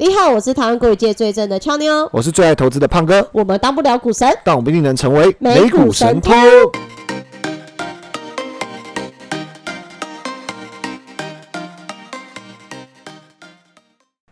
[0.00, 6.32] 你好，我是台湾股界最正的俏妞，我是最爱投资的胖哥，我们当不了股神，但我们一定能成为美股神偷。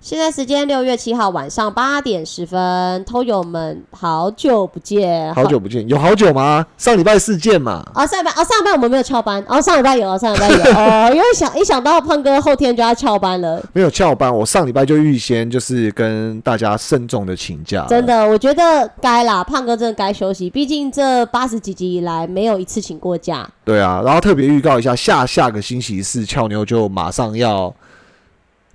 [0.06, 6.64] 现在时间六月七号晚上八点十分，偷友们好久不见，好久不见，有好久吗？
[6.78, 7.84] 上礼拜四见嘛。
[7.92, 17.84] 哦，上礼拜哦，上礼拜我们没有翘班，哦，上礼拜有哦，上礼拜有哦， 因为想一想到胖哥后天就要翘班了，没有翘班，我上礼拜就预先就是跟大家慎重的请假。
[17.88, 23.44] 真的，我觉得该啦，胖哥真的该休息，毕竟这八十几集以来没有一次请过假。
[23.64, 27.74] 对啊，然后特别预告一下，下下个星期四俏妞就马上要，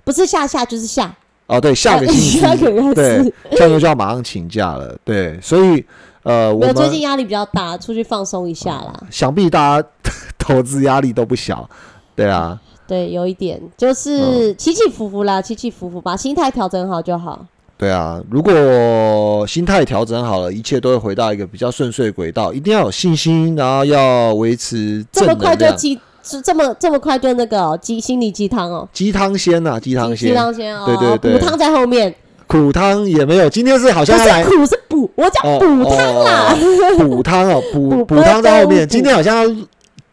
[0.04, 1.10] 不是下下就是下。
[1.52, 2.40] 哦，对，下个星期
[2.94, 5.84] 对，下周就要马上请假了，对，所以
[6.22, 8.98] 呃，我最近压力比较大，出去放松一下啦。
[9.10, 9.88] 想必大家
[10.38, 11.68] 投资压力都不小，
[12.16, 17.44] 对啊，对，有一点就是起起伏伏啦，起起伏伏，把心态调整好就好。
[17.76, 22.52] 对啊，如果心态调整好了，一切都会回到一个比较顺遂轨道。
[22.52, 25.98] 一定要有信心，然后要维持这么快就鸡。
[26.22, 32.14] 是这么这么快就那个鸡心理鸡汤哦，鸡汤先呐，鸡汤先，鸡汤先哦，对对对，补汤在后面，
[32.46, 36.56] 苦汤也没有，今天是好像来苦是补，我讲补汤啦，
[36.98, 39.66] 补汤哦，补补汤在后面，今天好像要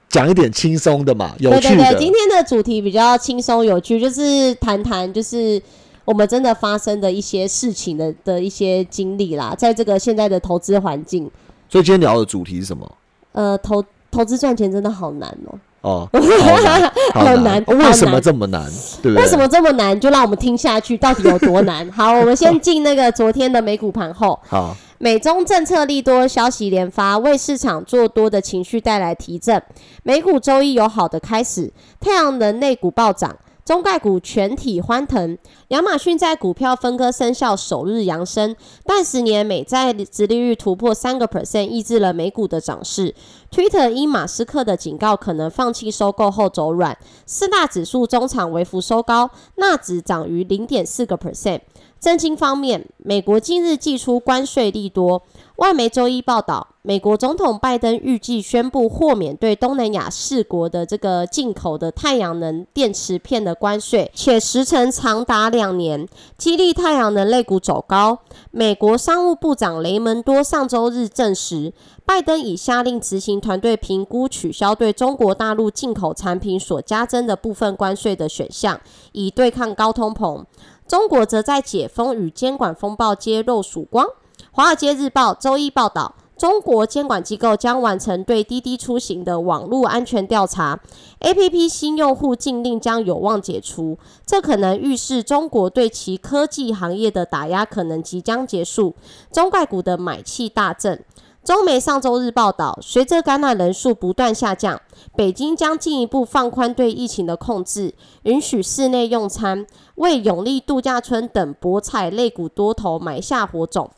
[0.09, 1.93] 讲一点轻松的嘛，有趣的。
[1.95, 5.61] 今天的主题比较轻松有趣，就是谈谈就是
[6.05, 11.29] 我们真的发生的一些事情的的一些经历啦，在这个现在的投资环境。
[11.69, 12.91] 所以今天聊的主题是什么？
[13.33, 15.53] 呃，投投资赚钱真的好难哦。
[15.81, 16.07] 哦，
[17.13, 18.63] 好难，为什么这么难？
[19.01, 19.23] 对不对？
[19.23, 19.97] 为什么这么难？
[19.99, 21.89] 就让我们听下去，到底有多难？
[21.91, 24.39] 好，我们先进那个昨天的美股盘后。
[24.47, 29.61] 好，美中政策利多消息连发，为市场做多的情绪带来提振。
[30.03, 33.35] 美股周一有好的开始，太阳能类股暴涨。
[33.69, 43.13] 中概股全体欢腾，亚马逊在股票分割生效首日扬升，但十年美债殖利率突破三个 percent，抑制了美股的涨势。
[43.51, 46.97] Twitter 因马斯克的警告，可能放弃收购后走软。
[47.27, 51.61] 四大指数中场微幅收高，纳指涨逾零点四个 percent。
[51.99, 55.21] 政经方面，美国近日祭出关税利多。
[55.57, 66.07] 外媒周一报道，美国总统拜登预计宣布豁免对东南亚四国的这个进口的太阳能电池片的关税，且时程长达两年，
[66.37, 68.19] 激励太阳能类股走高。
[68.51, 71.73] 美国商务部长雷蒙多上周日证实，
[72.05, 78.79] 拜登已下令执行团队评估取消对中国大陆进口产品所加征的部分关税的选项，
[79.11, 80.45] 以对抗高通膨。
[80.89, 84.07] 中国则在解封与监管风暴揭露曙光。
[84.51, 90.79] 华尔街日报周一报道，中国监管机构将完成对滴滴出行的网络安全调查
[91.19, 98.95] ，APP 新用户禁令将有望解除，这可能预示中国对其科技行业的打压可能即将结束。
[99.31, 101.05] 中概股的买气大振。
[101.43, 104.79] 中媒上周日报道，随着感染人数不断下降，
[105.15, 113.89] 北京将进一步放宽对疫情的控制，允许室内用餐，为永利度假村等博彩类股多头埋下火种。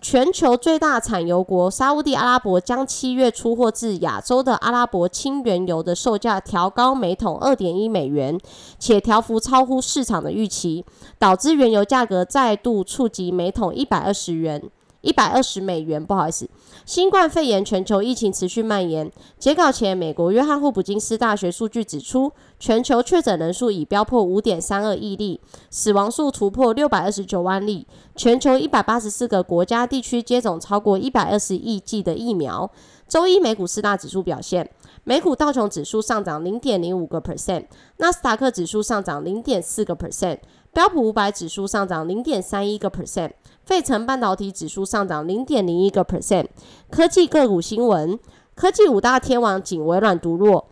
[0.00, 8.38] 全球最大产油国沙地阿拉伯将七月出货至亚洲的阿拉伯轻原油的售价调高每桶二点一美元，
[8.78, 10.84] 且调幅超乎市场的预期，
[11.18, 14.70] 导致原油价格再度触及每桶一百二十元。
[15.00, 16.48] 一百二十美元，不好意思。
[16.84, 19.10] 新冠肺炎全球疫情持续蔓延。
[19.38, 27.86] 截稿前，美国约翰霍普金斯大学数据指出，全球确诊人数已飙破五点三二亿例，死亡数突破六百二十九万例。
[28.16, 32.68] 全球一百八十四个国家地区接种超过一百二十亿剂的疫苗。
[33.06, 34.68] 周一美股四大指数表现：
[35.04, 37.64] 美股道琼指数上涨零点零五个 percent，
[37.98, 40.38] 纳斯达克指数上涨零点四个 percent，
[40.72, 43.30] 标普五百指数上涨零点三一个 percent。
[43.68, 46.46] 费城半导体指数上涨零点零一个 percent。
[46.88, 48.18] 科技个股新闻：
[48.54, 50.68] 科技五大天王仅微软独弱。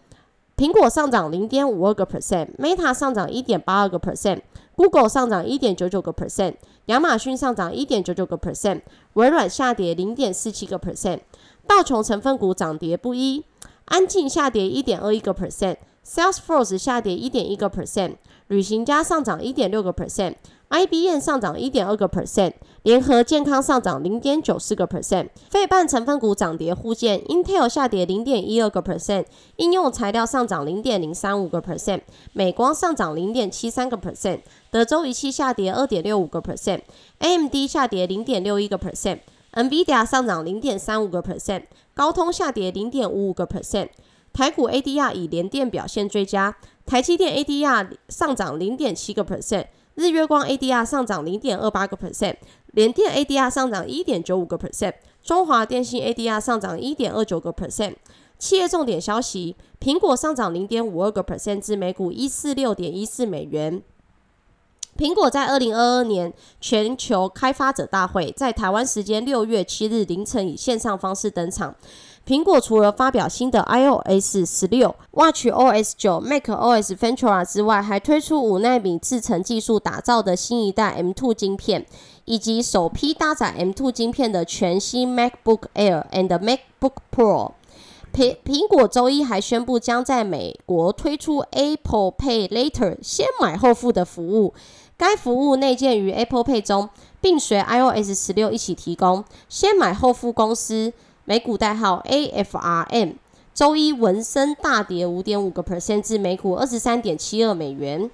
[0.57, 6.55] 苹果上涨零点五二个 percent，Meta 上涨一点八二个 percent，Google 上涨一点九九个 percent，
[6.87, 8.81] 亚马逊上涨一点九九个 percent，
[9.13, 11.19] 微软下跌零点四七个 percent。
[11.66, 13.45] 道琼成分股涨跌不一，
[13.84, 18.15] 安静下跌一点二一个 percent，Salesforce 下跌一点一个 percent，
[18.47, 20.37] 旅行家上涨一点六个 percent。
[20.68, 22.53] IBM 上涨一点二个 percent，
[22.83, 29.27] 联合健康上涨零点九四个 percent，费半成分股涨跌互见，Intel 下跌零点一二个 percent，
[29.57, 32.01] 应用材料上涨零点零三五个 percent，
[32.33, 34.41] 美光上涨零点七三个 percent，
[34.72, 41.62] 德州仪器下跌二点六五个 percent，AMD 下跌零点六一个 percent，NVIDIA 上涨零点三五个 percent，
[41.95, 43.91] 高通下跌零点五五个 percent，
[44.33, 49.66] 台股 ADR 以联电表现最佳，台积电 ADR 上涨零点七个 percent。
[49.97, 52.37] 日月光 ADR 上涨零点二八个 percent，
[52.72, 57.95] 联电 ADR 上涨一点九五个 percent，中华电信 ADR 上涨一点二九个 percent。
[58.39, 63.83] 企业重点消息：苹果上涨零点五二个 percent 至每股一四六点一四美元。
[64.98, 71.75] 苹果在二零二二年全球开发者大会在台湾时间六月七日凌晨以线上方式登场。
[72.27, 81.87] 苹果除了发表新的 iOS 十六、WatchOS 九、macOS Ventura 之外，还推出五纳米制程技术打造的新一代 M2 晶片，
[82.25, 87.53] 以及首批搭载 M2 晶片的全新 MacBook Air and MacBook Pro。
[88.13, 94.53] 苹苹果周一还宣布，将在美国推出 Apple Pay Later 先买后付的服务。
[94.97, 96.89] 该服务内建于 Apple Pay 中，
[97.21, 99.22] 并随 iOS 十六一起提供。
[99.49, 100.93] 先买后付公司。
[101.28, 103.15] 美股代号 AFRM，
[103.53, 108.09] 周一闻声大跌五点五个 percent 至每股二十三点七二美元。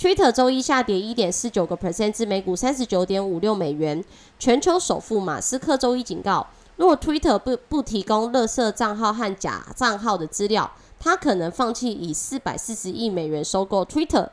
[0.00, 4.02] Twitter 周一下跌一点四九个 percent 至每股三十九点五六美元。
[4.38, 6.46] 全球首富马斯克周一警告，
[6.76, 14.30] 若 Twitter 不不提供勒色账号和假账号的资料，他可能放弃以四百四十亿美元收购 Twitter。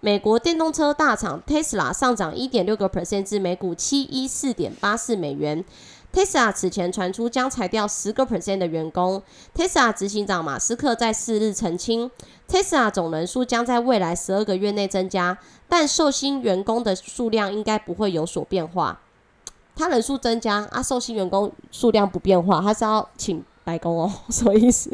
[0.00, 5.64] 美国电动车大厂 Tesla 上涨一点六个 percent 至每股七一四点八四美元。
[6.16, 9.22] Tesla 此前传出将裁掉十个 percent 的员工。
[9.54, 12.10] Tesla 执行长马斯克在四日澄清
[12.48, 15.36] ，Tesla 总人数将在未来十二个月内增加，
[15.68, 18.98] 但受薪员工的数量应该不会有所变化。
[19.76, 23.44] 他人数增加啊，受薪员工数量不变化，他是要请。
[23.66, 24.88] 白宫哦，什么意思？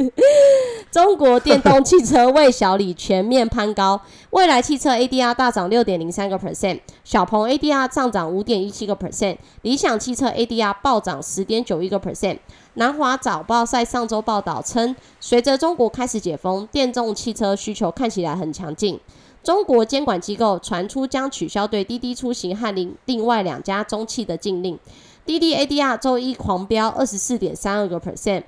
[0.91, 12.39] 中国电动汽车为小李全面攀高，未来汽车 ADR 大涨六点零三个 percent，小鹏 ADR 上涨五点一七个 percent，理想汽车 ADR 暴涨十点九一个 percent。
[12.75, 18.99] 南华早报在上周报道称，随着中国开始解封，电动汽车需求看起来很强劲。
[19.43, 24.79] 中国监管机构传出将取消对滴滴出行和另另外两家中汽的禁令。
[25.25, 28.43] 滴滴 ADR 周一狂飙二十四点三二个 percent，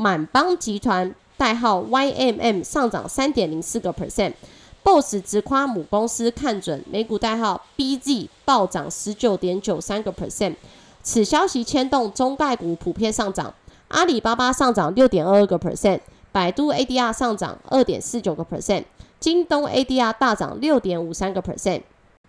[0.00, 10.54] 满帮集团代号 YMM 上涨三点零四个 percent，BOSS 直夸母公司看准美股代号 BZ 暴涨十九点九三个 percent，
[11.02, 13.52] 此消息牵动中概股普遍上涨，
[13.88, 16.00] 阿里巴巴上涨六点二二个 percent，
[16.32, 18.84] 百度 ADR 上涨二点四九个 percent，
[19.20, 21.82] 京东 ADR 大涨六点五三个 percent。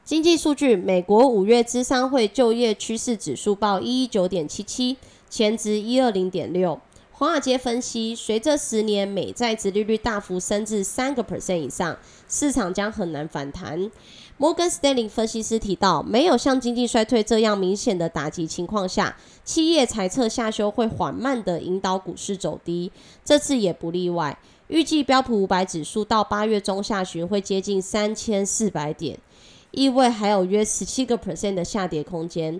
[0.03, 4.97] 经济数据：美国五月资商会就业趋势指数报一一九点七七，
[5.29, 6.77] 前值一二零点六。
[7.21, 11.95] 华尔街分析，随着十年美债殖利率大幅升至三个 percent 以上，
[12.27, 13.91] 市场将很难反弹。
[14.37, 22.91] 摩根斯丹利分析师提到，没有像经济衰退这样明显的打击情况下，企业财测下修会缓慢的引导股市走低，
[23.23, 24.35] 这次也不例外。
[24.69, 29.19] 预计标普五百指数到八月中下旬会接近三千四百点。
[29.69, 32.59] 意味还有约十七个 percent 的下跌空间。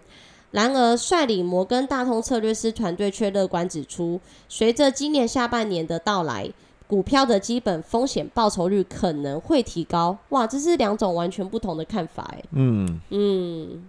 [0.51, 6.49] 然而，率领摩根大通策略师团队却乐观指出，随着今年下半年的到来，
[6.87, 10.17] 股票的基本风险报酬率可能会提高。
[10.29, 12.43] 哇，这是两种完全不同的看法哎。
[12.51, 13.83] 嗯嗯。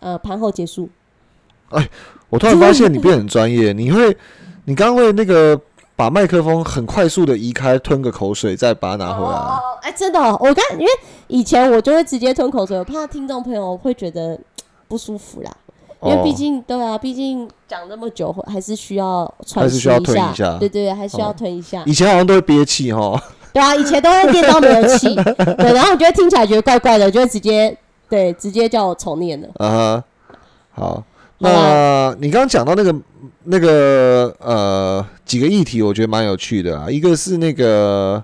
[0.00, 0.88] 呃，盘后结束。
[1.70, 1.88] 哎，
[2.28, 4.16] 我突然发现你变很专业，你会，
[4.64, 5.60] 你刚刚会那个。
[5.94, 9.30] 把麦克风很快速的移开，吞个口水，再把它拿回来。
[9.30, 10.88] 哦，哎，真的，我刚因为
[11.28, 14.36] 以前我就会直接吞口水，我怕听众朋友会觉得
[14.92, 15.50] 不舒服啦。
[16.02, 19.80] 因为毕竟，对啊，毕竟讲那么久，还是需要喘息一
[20.34, 20.58] 下。
[20.58, 21.82] 对对，还需要吞一下。
[21.86, 23.18] 以前好像都会憋气哈。
[23.54, 25.14] 对啊，以前都会憋到没有气。
[25.56, 27.74] 对，然后我觉得听起来觉得怪怪的，就会直接
[28.10, 29.48] 对直接叫我重念了。
[29.56, 30.04] 啊，
[30.72, 31.02] 好。
[31.38, 32.94] 那你刚刚讲到那个
[33.44, 36.88] 那个呃几个议题，我觉得蛮有趣的啊。
[36.88, 38.22] 一个是那个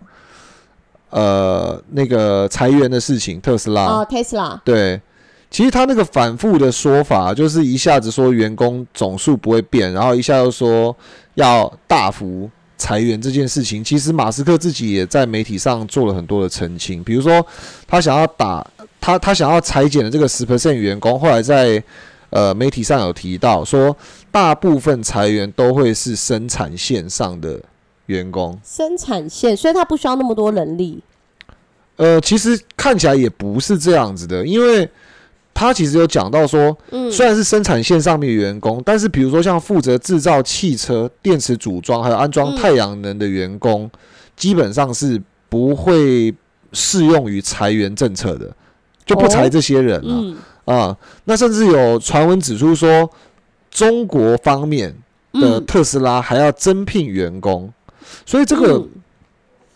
[1.11, 5.01] 呃那个裁员的事情，特斯拉哦，特斯拉对，
[5.51, 10.95] 其实他那个反复的说法，就是一下子说员工总数不会变，然后一下又说
[11.35, 17.45] 要大幅裁员这件事情，其实马斯克自己也在媒体上做了很多的澄清，比如说
[17.87, 18.67] 他想要打
[19.01, 21.83] 他他想要裁减的这个十 percent 员工，后来在
[22.31, 23.97] 呃，媒体上有提到说，
[24.31, 27.59] 大部分裁员都会是生产线上的
[28.05, 28.61] 员工。
[28.63, 31.03] 生产线，所以他不需要那么多人力。
[31.97, 34.87] 呃，其实看起来也不是这样子的，因为
[35.59, 43.91] 他其实有讲到说，嗯，虽然是生产线上面员工，但是比如说像负责制造汽车电池组装还有安装太阳能的员工，
[44.37, 46.33] 基本上是不会
[46.73, 48.55] 适用于裁员政策的，
[49.05, 50.37] 就不裁这些人了。
[50.65, 53.11] 啊，那甚至有传闻指出说，
[53.69, 54.95] 中国方面
[55.33, 57.73] 的特斯拉还要增聘员工，
[58.25, 58.79] 所以这个，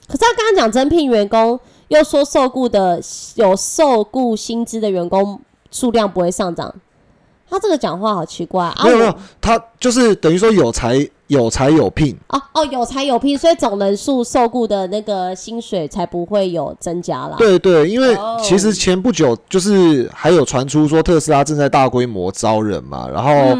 [0.07, 1.59] 可是他刚刚讲增聘员工，
[1.89, 3.03] 又说受雇的
[3.35, 5.41] 有受雇薪资的员工
[5.73, 6.73] 数量不会上涨。
[7.51, 8.81] 他这个讲话好奇怪啊！
[8.83, 17.35] 没有没有，他就是等于说有才有才有聘哦哦，有才有聘，所以总人数受雇的那个薪水才不会有增加啦。
[17.37, 23.59] 对对，因为其实前不久就是还有传出说特斯拉正在大规模招人嘛，然后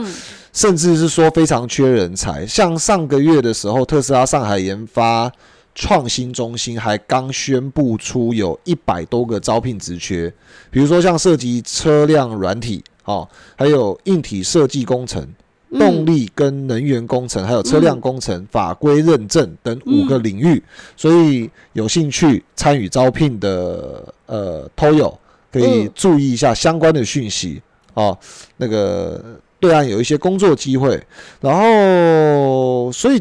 [0.55, 2.47] 甚至是说非常缺人才。
[2.47, 5.31] 像上个月的时候，特斯拉上海研发
[5.75, 10.33] 创新中心还刚宣布出有一百多个招聘职缺，
[10.71, 12.83] 比如说像涉及车辆软体。
[13.05, 15.27] 哦，还有硬体设计工程、
[15.73, 20.63] 动力跟能源工程，还有车辆工程、法规认证等五个领域。
[20.97, 25.19] 所以有兴趣参与招聘的呃，偷友
[25.51, 27.61] 可以注意一下相关的讯息
[27.95, 28.17] 哦。
[28.57, 29.21] 那个
[29.59, 31.05] 对岸有一些工作机会，
[31.41, 33.21] 然后所以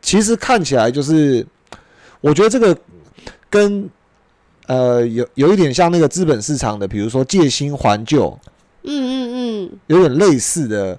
[0.00, 1.46] 其实看起来就是，
[2.22, 2.74] 我觉得这个
[3.50, 3.90] 跟
[4.66, 8.38] 呃有有一点像那个资本市场的，比如说借新还旧。
[8.84, 10.98] 嗯嗯嗯，有点类似的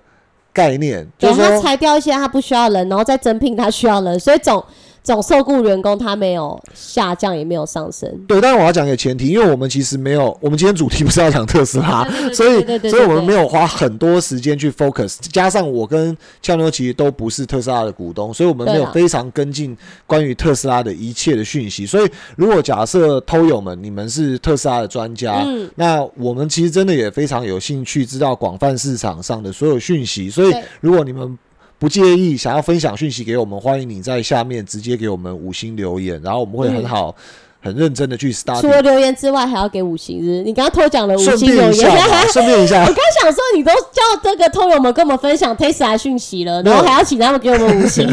[0.53, 4.63] 概念，就是他裁掉一些他不需要人，然后再增聘他需要人，所以总。
[5.03, 8.09] 总受雇员工他没有下降，也没有上升。
[8.27, 15.17] 对，但是我要讲一个前提，因为我们其实没有，我们今天主题不是要讲特斯拉， 所以所以我们没有花很多时间去 focus。
[15.31, 21.85] 加上我跟俏妞其实都不是特斯拉的股东，所以我们没有非常跟进关于特斯拉的一切的讯息。
[21.85, 25.45] 所以如果假设偷友们你们是特斯拉的专家，
[25.75, 30.29] 那我们其实真的也非常有兴趣知道广泛市场上的所有讯息。
[30.29, 31.37] 所以如果你们
[31.83, 37.13] 不介意想要分享讯息给我们，欢迎你在下面直接给我们五星留言，然后我们会很好、
[37.61, 38.61] 很认真的去 study。
[38.61, 40.41] 除了留言之外，还要给五星日。
[40.43, 41.91] 你刚刚偷讲了五星留言，
[42.31, 42.83] 顺便一下。
[42.87, 48.09] 我刚想说，你都叫这个偷友们跟我们分享 Tesla 讯息了，然后还要请他们给我们五星。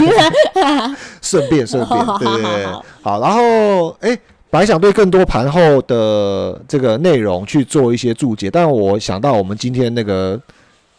[1.22, 2.66] 顺 便顺便， 对对对，
[3.02, 3.20] 好。
[3.20, 4.18] 然后，哎，
[4.50, 10.40] 本来想对更多盘后的这个内容去做一些注解，但我想到我们今天那个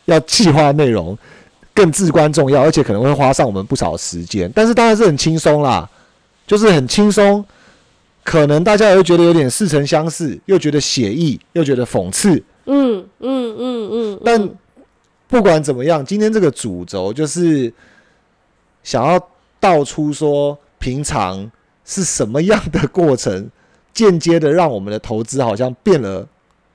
[0.05, 1.17] 要计划内容。
[1.81, 5.89] 更至关重要，而且可能会花上我们不少时间，但是当然是很轻松啦，
[6.45, 7.43] 就是很轻松，
[8.23, 14.19] 可能大家也会觉得有点似曾相识，又觉得写意，又觉得讽刺，嗯嗯嗯嗯。
[14.23, 14.47] 但
[15.27, 17.73] 不管怎么样，今天这个主轴就是
[18.83, 19.19] 想要
[19.59, 21.51] 道出说，平常
[21.83, 23.50] 是什么样的过程，
[23.91, 26.27] 间接的让我们的投资好像变了。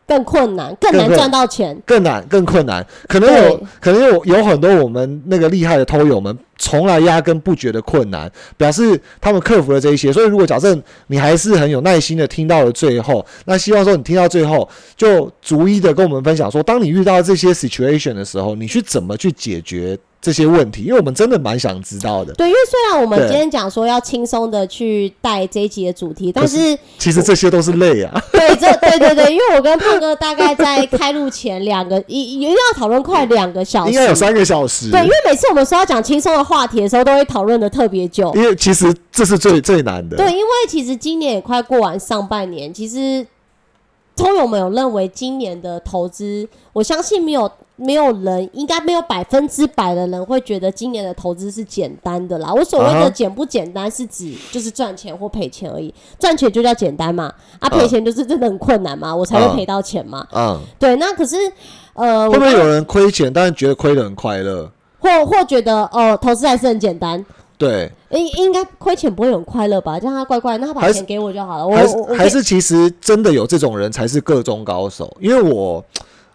[0.07, 2.87] 更困难，更难赚到钱，更难，更困难。
[3.09, 10.13] 可能有，可能有有很多我们那个厉害的偷友们，从来压根不觉得困难，表示他们克服了这一些。
[10.13, 19.99] 所以，如果假设你还是很有耐心的听到了最后，那希望说你听到最后，就逐一的跟我们分享说，当你遇到这些 situation 的时候，你去怎么去解决。
[20.21, 22.35] 这些问题，因为我们真的蛮想知道的。
[22.35, 28.21] 对，因为虽然我们今天讲说要轻松的去带这一集的主题，但是其实这些都是累啊。
[28.33, 34.91] 对，这对对对，因为我跟胖哥大概在开录前两个一一定要讨论快两个小时，应该有三个小时。
[34.91, 38.33] 对，因为每次我们说要讲轻松的话题的时候，都会讨论的特别久。
[38.35, 40.17] 因为其实这是最最难的。
[40.17, 43.25] 对，因为其实今年也快过完上半年，其实
[44.17, 47.49] 通友们有认为今年的投资，我相信没有。
[47.79, 52.51] 没有人，应该没有百分之百的人会觉得今年的投资是简单的啦。
[52.51, 55.93] 我所谓的简不简单，是指就是赚钱或赔钱而已。
[56.19, 60.27] 赚钱就叫简单嘛，啊，赔钱就是真的很困难嘛，我才会赔到钱嘛。
[60.33, 60.97] 嗯，对。
[60.97, 61.37] 那可是，
[61.93, 64.71] 呃，会不会有人亏钱，但是觉得亏的很快乐？
[64.99, 67.23] 或或觉得哦，投资还是很简单？
[67.59, 69.99] 对，应应该亏钱不会很快乐吧？
[69.99, 71.67] 让他乖乖，那他把钱给我就好了。
[71.67, 71.77] 我
[72.15, 75.85] 还是其实真的有这种人才是各中高手，因为我。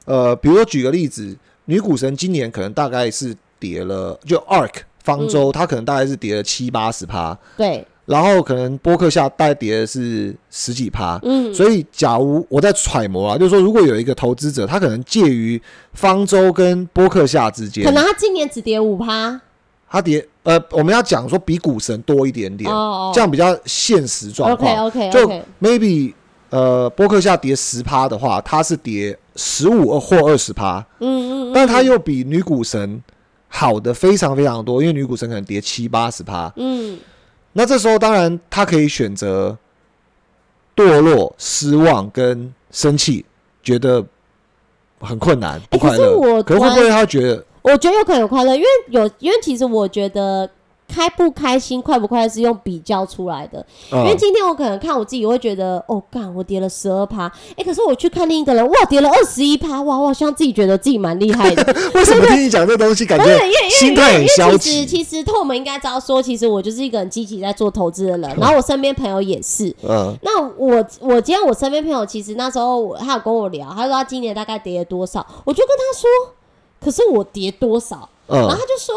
[0.05, 7.85] 呃，比如说举个例子，女股神今年可能大概是跌了，就 ARK 方舟，它可能大概是跌了七八十趴，对。
[8.05, 11.53] 然后可能波克夏大概跌的是十几趴，嗯。
[11.53, 15.61] 所以假如我在揣摩啊，就是说如果有一个投资者，他可能介于
[15.93, 19.39] 方舟跟波克夏之间，可能他今年只跌五趴，
[19.89, 24.87] 他跌呃，我们要讲说比股神多一点点，哦这样比较现实状况。
[24.87, 25.31] OK OK 就
[25.61, 26.11] maybe
[26.49, 29.17] 呃波克夏跌十趴的话，它是跌。
[29.35, 33.01] 十五或二十趴，嗯嗯，但他又比女股神
[33.47, 36.99] 好的非常非常多，因为女股神可能跌七八十趴，嗯，
[37.53, 39.57] 那这时候当然他可以选择
[40.75, 43.25] 堕落、失望跟生气，
[43.61, 44.05] 觉得
[44.99, 46.43] 很困难、不快乐。
[46.43, 47.45] 可是会不会他觉得？
[47.61, 50.49] 我觉得有可能有快乐，因为有，因为其实我觉得
[50.91, 53.65] 开不开心、快不快乐是用比较出来的。
[53.91, 61.63] 因为嗯，今天我可能看我自己，我会觉得哦，干我跌了十二趴，哎，可是我去看另一个人，哇，跌了二十一趴，哇，我好像自己觉得自己蛮厉害的。
[61.95, 65.03] 为什么听你讲这东西，感觉心态很消因为其实极？
[65.03, 69.73] 其实透们应该知道说，其实我就是一个很积极在做投资的人，然后我身边朋友也是。
[69.87, 76.09] 嗯那我我今天我身边朋友其实那时候我他有跟我聊，他说他今年大概跌了多少，我就跟他说，
[76.83, 78.95] 可是我跌多少，嗯然后嗯他就说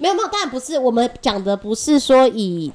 [0.00, 2.72] 没有没有，当然不是，我们讲的不是说以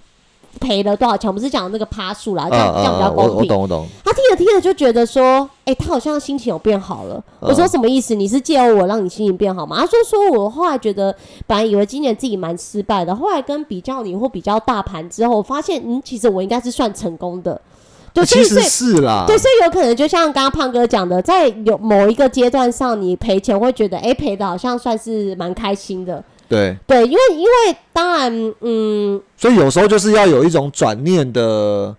[0.62, 3.36] 赔了多少钱，我们是讲那个趴数啦，这样、这样比较公平。
[3.36, 3.88] 我懂我懂。
[4.06, 7.16] 他听着听着就觉得说，哎、他好像心情有变好了。
[7.42, 8.16] 嗯我说什么意思？
[8.16, 9.82] 你是借由我让你心情变好吗？
[9.82, 11.14] 他说说我后来觉得，
[11.46, 17.60] 本来以为今年自己蛮失败的，后来跟比较你或比较大盘之后，我发现嗯，其实我应该是算成功的。
[18.14, 26.24] 对，所其实以所以是啦，对，所以有可能就像刚刚胖哥讲的，在有某一个阶段上，你赔钱会觉得，哎、赔的好像算是蛮开心的。
[26.48, 31.96] 对，对，因为因为当然，嗯，所以有时候就是要有一种转念的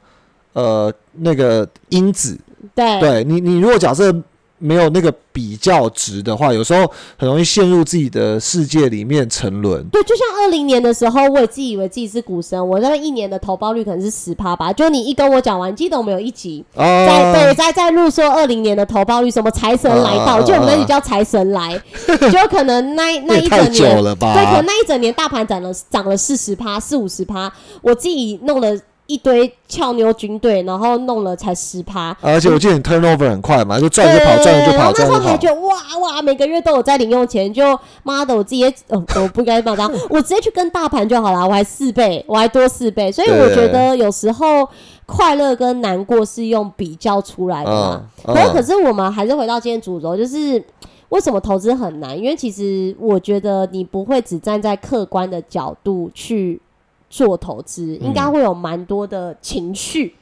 [0.52, 2.38] 呃那个因子。
[2.74, 4.14] 对，对你，你如果假设
[4.58, 9.84] 没有那个比较值的话，有时候很容易陷入自己的世界里面沉沦。
[9.88, 14.72] 对，就像二零年的时候，我也自己以为自己是股神，我那一年的投报率可能是十趴吧。
[14.72, 24.32] 就你一跟我讲完，记得我们有一集在啊，对在在录说二零年的投报率，什么财神来到，就我们那集叫财神来，就可能那 那一整年，久了吧？
[24.34, 32.16] 对，可能那一整年大盘涨了涨了四十趴，四五十趴，我自己弄了一堆俏妞军队，然后弄了才十趴。
[32.20, 35.20] 而且我记得你 turnover 很快嘛，就赚就跑，对赚了就跑，然后那赚了就跑。
[35.20, 44.68] 时候还觉得哇哇，每个月都有在零用钱，就妈的，我自己也 哦，我不该骂他，我直接去跟大盘就好了，我还四倍，我还多四倍，所以我觉得有时候
[45.06, 48.02] 快乐跟难过是用比较出来的嘛。
[48.26, 50.62] 嗯可是可嗯，是我们还是回到今天主轴，就是
[51.10, 52.18] 为什么投资很难？
[52.18, 56.60] 因为其实我觉得你不会只站在客观的角度去
[57.08, 60.14] 做投资，应该会有蛮多的情绪。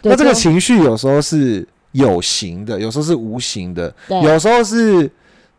[0.00, 5.10] 对那这个情绪有时候是有形的，有时候是无形的，有时候是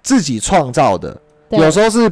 [0.02, 1.18] 自己创造的，
[1.50, 2.12] 有时候是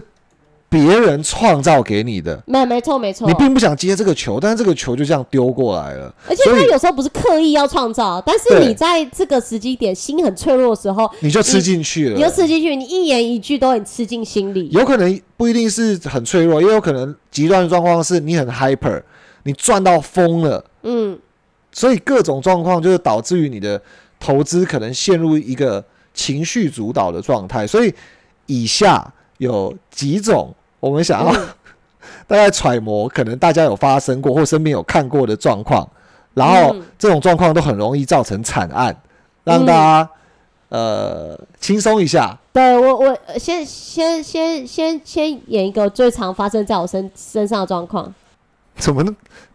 [0.72, 2.42] 别人创造给你的。
[2.48, 6.16] 没没错没错你，并不想接这个球，但是这个球就这样丢过来了。
[6.30, 12.16] 而且他有时候不是刻意要创造，但是你在这个时机点心很脆弱的时候，你就吃进去了。
[12.16, 14.70] 你就吃进去，你一言一句都很吃进心里。
[14.70, 19.04] 有可能不一定是很脆弱，也有可能极端的状况是你很 hyper，
[19.44, 21.20] 你赚到疯了，嗯，
[21.74, 23.82] 所以各种状况就是导致于你的
[24.22, 27.68] 投资可能陷入一个情绪主导的状态。
[27.68, 27.94] 所以
[28.46, 31.32] 以下有几种我们想要、
[32.28, 35.88] 大概揣摩，可能大家有发生过或身边有看过的状况，
[36.34, 38.94] 然后嗯这种状况都很容易造成惨案，
[39.46, 40.10] 让大家、
[40.70, 42.38] 呃轻松一下。
[42.54, 48.14] 对我我呃先先先先先演一个最常发生在我身身上的状况。
[48.78, 49.04] 怎么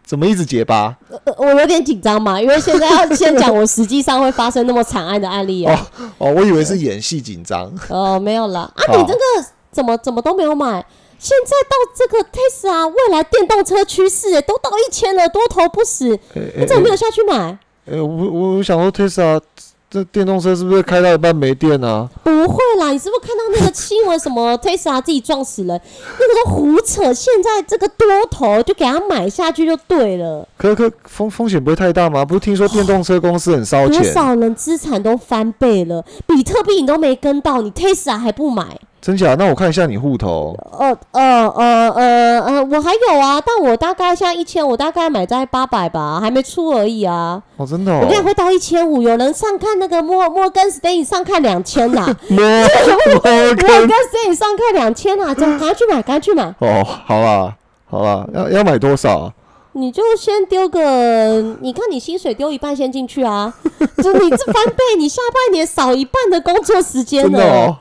[0.05, 0.97] 怎么一直结巴？
[1.25, 5.77] 呃我有点紧张嘛，因为现在要先讲我实际上会发生那么惨案的案例哦。
[6.19, 7.71] 哦，我以为是演戏紧张。
[7.89, 8.61] 哦，没有啦。
[8.61, 9.19] 啊，你这个
[9.71, 10.85] 怎么怎么都没有买？
[11.19, 17.57] 现在到这个 Tesla 未来电动车趋势，哎，都到一千了，多头不死，诶你怎么没有下去买？
[17.85, 18.07] 诶我
[18.57, 19.39] 我想说 Tesla
[19.89, 22.09] 这电动车是不是开到一半没电啊？
[22.21, 25.69] 不会啦，你是不是看到那个新闻什么 Tesla 自己撞死人？
[26.19, 27.13] 那个都胡扯。
[27.13, 30.45] 现在这个多头就给他买下去就对了。
[30.57, 32.25] 可可风风险不会太大吗？
[32.25, 34.11] 不是听说电动车公司很烧钱多？
[34.11, 38.77] 少人资产都翻倍了，比特币你都没跟到，你 Tesla 还不买？
[39.07, 39.35] 真假？
[39.39, 40.53] 那我看一下你户头。
[40.77, 47.41] 呃呃呃呃呃，我还有啊，但我大概现在一千，我大概买在八百吧，还没出而已啊。
[47.55, 48.25] 哦，真的我跟你讲哦。
[48.25, 52.37] 会到一千五，有人上看那个摩摩根斯丹利上看两千啦， 摩
[53.21, 56.43] 根根斯丹利上看两千啦，走， 赶快去买，赶快去买。
[56.59, 57.55] 哦，好啦，
[57.89, 59.33] 好啦，要要买多少啊？
[59.71, 63.53] 你就先丢个，你看你薪水丢一半先进去啊，
[64.03, 67.41] 就你这翻倍，你下半年少一半的工作时间真的。
[67.41, 67.77] 哦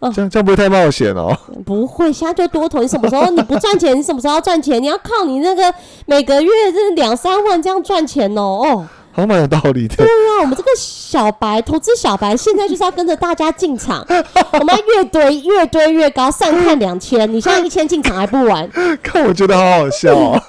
[0.00, 1.36] 哦，这样这样不会太冒险哦？
[1.66, 4.80] 不会，现在就多投，你什么时候你不赚钱，你什么时候要赚钱？
[4.80, 5.74] 你要靠你那个
[6.06, 8.60] 每个月这两三万这样赚钱哦。
[8.62, 10.06] 哦，好蛮有道理的对。
[10.06, 14.06] 啊，我们这个小白投资小白，现在就是要跟着大家进场，
[14.52, 18.70] 我们要越堆越堆越高，上看两千，你现在一千进场还不晚？
[19.02, 20.40] 看我觉得好好笑哦，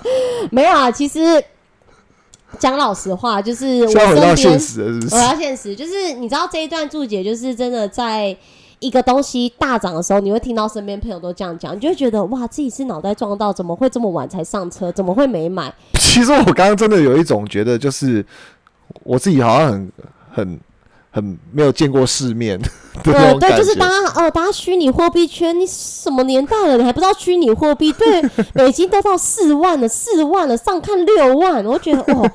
[0.51, 1.43] 没有啊，其实
[2.59, 5.17] 讲老实话，就是我回到身边现实我？
[5.17, 8.37] 要现实，就是你知道这一段注解，就是真的在
[8.79, 14.91] 一个东西大涨的时候，你会听到身边朋友都这样讲，你就会觉得哇，自己是脑袋撞到，怎么会这么晚才上车？
[14.91, 15.73] 怎么会没买？
[15.99, 18.25] 其实我刚刚真的有一种觉得，就是
[19.03, 19.91] 我自己好像很
[20.31, 20.59] 很
[21.11, 22.69] 很没有见过世面 的
[23.03, 23.57] 对对。
[23.57, 27.91] 就是大家哦，大家虚拟货币圈，你什么年代了，你还不知道虚拟货币？
[27.91, 28.21] 对，
[28.53, 32.31] 美金都到四万了，四万了，上看六万，我觉得哦。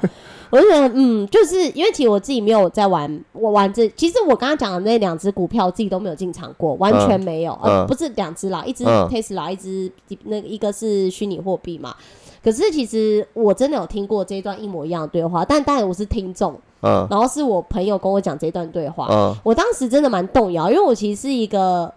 [0.54, 9.08] 我就觉得，嗯，就是因为其实我自己没有在玩，我玩这，其实我刚刚讲的那两只股票，我自己都没有进场过，完全没有，呃，嗯不是两只啦，一只嗯。
[9.08, 9.90] Tesla，一只
[10.26, 11.92] 那个一个是虚拟货币嘛。
[12.40, 17.04] 可是其实我真的有听过这一段一模一样的对话，但当然我是听众，嗯。
[17.10, 19.34] 然后是我朋友跟我讲这段对话，嗯。
[19.42, 21.92] 我当时真的蛮动摇，因为我其实是一个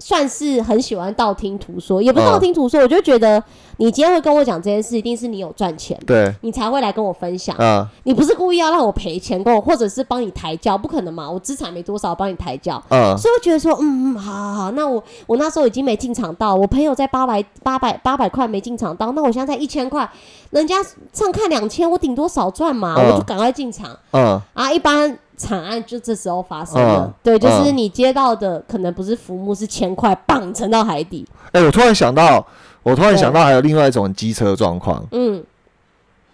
[0.00, 3.40] 算是很喜欢道听途说，也不是道听途说，我就觉得
[3.76, 7.54] 你今天会跟我讲这件事，一定是你有赚钱，对，你才会来跟我分享。
[7.58, 11.30] 啊你不是故意要让我赔钱跟我，或者是帮你抬轿，不可能嘛？
[11.30, 12.82] 我资产没多少，帮你抬轿。
[12.88, 20.10] 嗯所以我觉得说，嗯嗯，好好好，那我我那时候已经没进场到，我朋友在八百八百八百块没进场到，那我现在才一千块，
[20.50, 20.76] 人家
[21.12, 23.90] 上看两千，我顶多少赚嘛，嗯我就赶快进场。
[24.12, 31.26] 嗯啊，一般惨案就这时候发生了，嗯对，就是嗯你接到的可能不是浮木，是铅块，棒沉到海底。
[31.52, 32.46] 哎、我突然想到，
[32.82, 35.42] 我突然想到还有另外一种机车状况，嗯，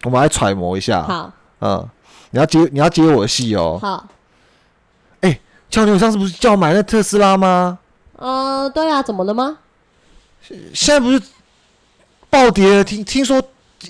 [0.03, 1.03] 我们来揣摩一下。
[1.03, 1.87] 好，嗯，
[2.31, 3.79] 你要接你要接我的戏哦。
[3.81, 4.05] 好，
[5.69, 7.79] 叫你，我上次不是叫我买那特斯拉吗？
[8.17, 9.57] 呃，对啊，怎么了吗？
[10.73, 11.21] 现在不是
[12.29, 13.41] 暴跌了，听听说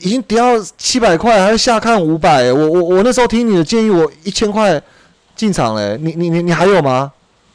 [0.01, 2.51] 已经跌到七百块，还是下看五百。
[2.51, 4.81] 我我我那时候听你的建议，我一千块
[5.37, 5.97] 进场嘞。
[6.01, 7.13] 你你你你还有吗？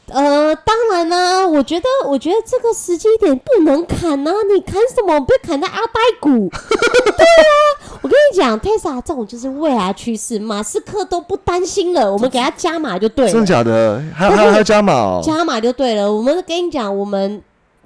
[0.08, 5.18] 呃，当然啦、我觉得，我觉得这个时机点不能砍呐、你砍什么？
[5.20, 6.50] 被砍在阿呆股。
[6.50, 14.02] 对啊，我跟你讲，Tesla 这种就是未来趋势，马斯克都不担心了，我们给他加码就对了，真的假的？
[14.14, 15.20] 还有还有还加码哦。
[15.24, 16.12] 加码就对了。
[16.12, 17.40] 我们跟你讲，我们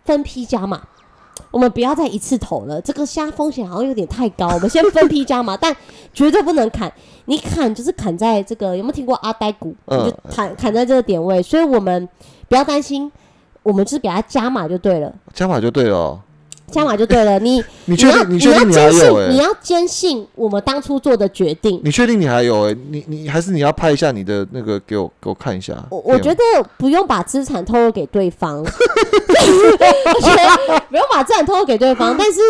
[0.05, 0.81] 分批加码。
[1.57, 4.47] 我们不要再一次投了，这个现在风险好像有点太高。
[4.49, 5.75] 我们先分批加码， 但
[6.13, 6.93] 绝对不能砍。
[7.25, 9.75] 你砍就是砍在这个有没有听过阿呆股？
[9.87, 12.07] 嗯就砍砍在这个点位，所以我们
[12.47, 13.11] 不要担心，
[13.63, 16.21] 我们就是给它加码就对了，加码就对了哦。
[16.71, 17.39] 加码就对了。
[17.39, 18.31] 你 你确定？
[18.31, 18.39] 你？
[18.39, 21.81] 确要定你还坚有你要坚信我们当初做的决定。
[21.85, 25.75] 你确定你还有哎、你你还是你要拍一下你的那个给我给我看一下。
[25.91, 32.15] 我我觉得得不用把资产透露给对方， 我觉得不用把资产透露给对方。
[32.19, 32.41] 但是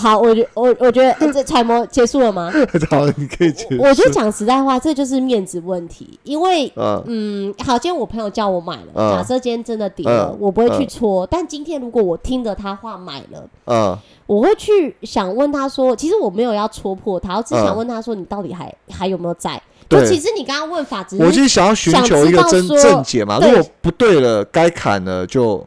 [0.00, 2.52] 好，我觉我我觉得、呃这揣摩结束了吗？
[2.90, 3.82] 好，你可以结束。
[3.82, 6.18] 我就讲实在话，这就是面子问题。
[6.22, 11.26] 因为嗯嗯，好，今天我朋友叫我买了，嗯假设今天真的跌了，嗯我不会去嗯戳。
[11.26, 19.60] 但今天如果我听着他话买了，嗯我会去想问他说，其实我没有要戳破他，我只想嗯问他说，你到底还还有没有在？
[19.88, 23.38] 就其实你刚刚问法只我就是是想要寻求一个真想知道说正解嘛。
[23.40, 25.64] 如果不对了，该砍了就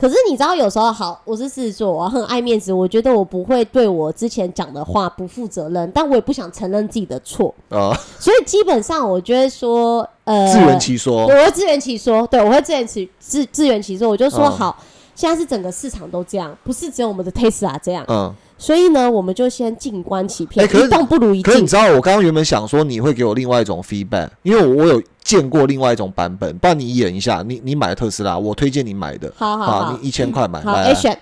[0.00, 11.24] 可是你知道，有时候好，我是狮子座，我很爱面子，我觉得我不会对我之前讲的话不负责任，但我也不想承认自己的错，啊所以基本上我觉得说，呃，自圆其说。
[11.24, 11.28] 我。
[11.28, 14.82] 会自圆其说，对我会自圆其自自圆其说，我就说嗯好，
[15.14, 21.42] 现在是整个市场都这样，不是只有我们的 Tesla 这样，嗯，所以呢，我们就先静观其变，哎可是一动不如一静。
[21.42, 31.16] 可是你知道，我刚刚原本想说你会给我另外一种 feedback，因为我我有见过另外一种版本，不然你演一下，你你买特斯拉，我推荐你买的，好好好你一千块买，好来来，action。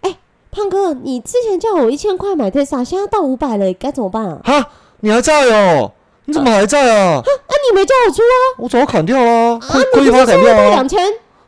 [0.00, 0.16] 哎，
[0.50, 4.40] 胖哥，你之前叫我一千块买 Tesla，现在到五百了，该怎么办啊？
[4.44, 4.68] 哈，
[5.00, 5.92] 你还在哦？
[6.26, 7.20] 你怎么还在啊？
[7.24, 8.36] 那你没叫我出啊？
[8.58, 10.88] 我早就砍掉了啊，啊，亏一趴砍掉啊到两？
[10.88, 11.00] 千？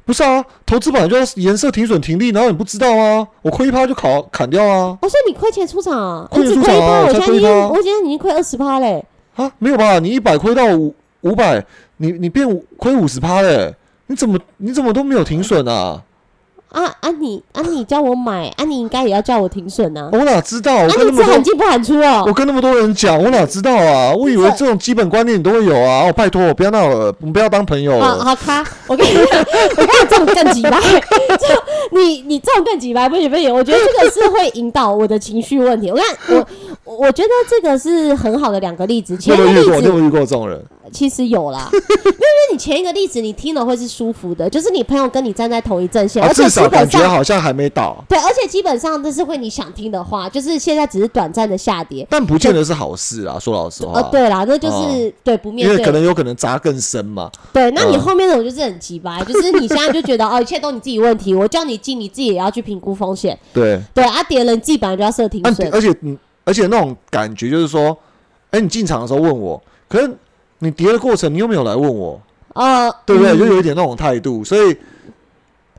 [0.04, 3.26] 不是啊，投资本来就要颜色停损停利，然后你不知道啊？
[3.42, 4.96] 我亏一趴就砍砍掉啊？
[5.00, 6.28] 我说你亏钱出场啊？
[6.30, 9.04] 我亏钱出只亏一趴，场啊我现在已经，我现在已经亏二十趴嘞。
[9.34, 9.98] 啊，没有吧？
[9.98, 10.94] 你一百亏到五
[11.26, 11.64] 五百，
[11.98, 13.74] 你你变五亏五十趴嘞？
[14.06, 16.00] 你怎么你怎么都没有停损啊？
[16.72, 20.10] 啊啊你啊你叫我买啊你应该也要叫我停损啊！
[20.12, 20.74] 我哪知道？
[20.76, 22.32] 我那么多你只喊进不喊出我哦。
[22.34, 24.12] 跟那么多人讲，我哪知道啊？
[24.12, 26.06] 我以为这种基本观念你都会有啊！
[26.06, 28.04] 哦，拜托，我不要闹了，我们不要当朋友了。
[28.04, 29.40] 好好咔，我跟你讲，
[29.76, 35.90] 我跟你这种更急白，就你你这种更急白，不行不行，我觉得这个是会引导我的情绪问题。
[35.90, 36.46] 我看我
[36.84, 39.52] 我我觉得这个是很好的两个例子，你前一个过？
[39.52, 40.62] 例子你有没有遇过这种人？
[40.92, 52.06] 其实有啦， 因为你前一个例子你听了会是舒服的，就是你朋友跟你站在同一阵线，啊，而且基至少感本上觉好像还没倒，对，而且基本上这是会你想听的话，就是现在只是短暂的下跌。
[52.10, 53.38] 但不见得是好事啊。
[53.38, 57.30] 说老实话，呃，对啦，那就是、哦对不面因为可，能有可能砸更深嘛。
[57.52, 63.38] 对，那你嗯后面那种就是很急白， 就是你现在就觉得哦，一切都你自己问题，我叫你进，你自己也要去评估风险。
[63.52, 67.96] 对，对啊，跌了你自己本来就要设停啊损，而且嗯而且那种感觉就是说，
[68.50, 70.10] 哎，你进场的时候问我，可是
[70.58, 72.20] 你跌的过程你又没有来问我，
[72.54, 73.32] 呃，对不对？
[73.32, 74.76] 嗯就有一点那种态度，所以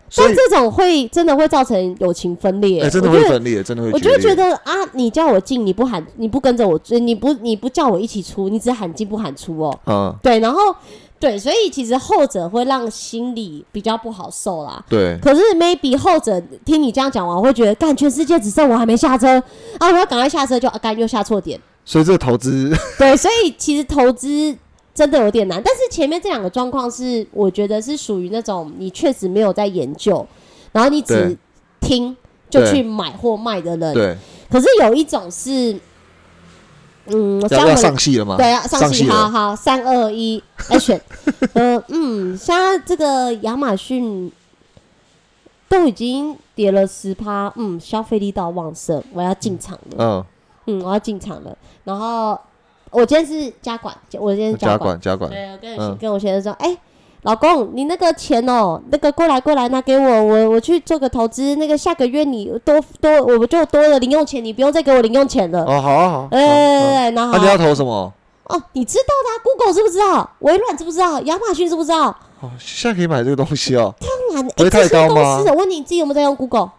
[0.09, 4.35] 所以但这种会真的会造成友情分裂，哎，真的我觉得会分裂，真的会我就会觉。
[4.35, 9.79] 得啊，你叫我进，你不喊，你不跟着我追，你不你不叫我一起出，你只喊进不喊出哦。
[9.85, 10.59] 嗯对，然后
[11.19, 14.81] 对，所以其实后者会让心里比较不好受啦。
[14.87, 19.41] 对，可是 maybe 后者听你这样讲完，我会觉得，干全世界只剩我还没下车
[19.79, 19.87] 啊！
[19.91, 21.59] 我要赶快下车就，啊干又下错点。
[21.83, 24.55] 所以这个投资，对，所以其实投资
[24.97, 25.61] 真的有点难。
[25.63, 30.25] 但是前面这两个状况是，我觉得是属于那种你确实没有在研究，
[30.71, 31.37] 然后你只对
[31.79, 32.17] 听
[32.49, 33.93] 就去买或卖的人。
[33.93, 34.17] 对，
[34.49, 35.79] 可是有一种是，
[37.05, 38.37] 嗯，要要上戏了吗？
[38.37, 40.99] 对啊，上戏，好好，三二一， action。
[41.53, 44.31] 呃嗯，现在这个亚马逊
[45.69, 50.25] 都已经跌了十趴，嗯，消费力道旺盛，我要进场了，
[50.65, 51.55] 嗯，嗯，我要进场了。
[51.83, 52.39] 然后
[52.91, 56.77] 我今天是加管，我今天加管加管，对，我跟嗯跟我先生说，哎、
[57.23, 65.63] 老公，你那个钱哦，那个过来过来拿给我，我我去做个投资，那个下个月你多多我们就多了零用钱，你不用再给我零用钱了。
[65.65, 68.13] 哦，好啊好，哎、嗯然后那你要投什么？
[68.45, 70.29] 哦，你知道的、啊、，Google 知不知道？
[70.39, 71.19] 微软知不知道？
[71.21, 72.15] 亚马逊知不知道？
[72.39, 76.69] 哦，现在可以买这个东西哦，当然，不这些太高司，我问你，你自己有没有在用 Google？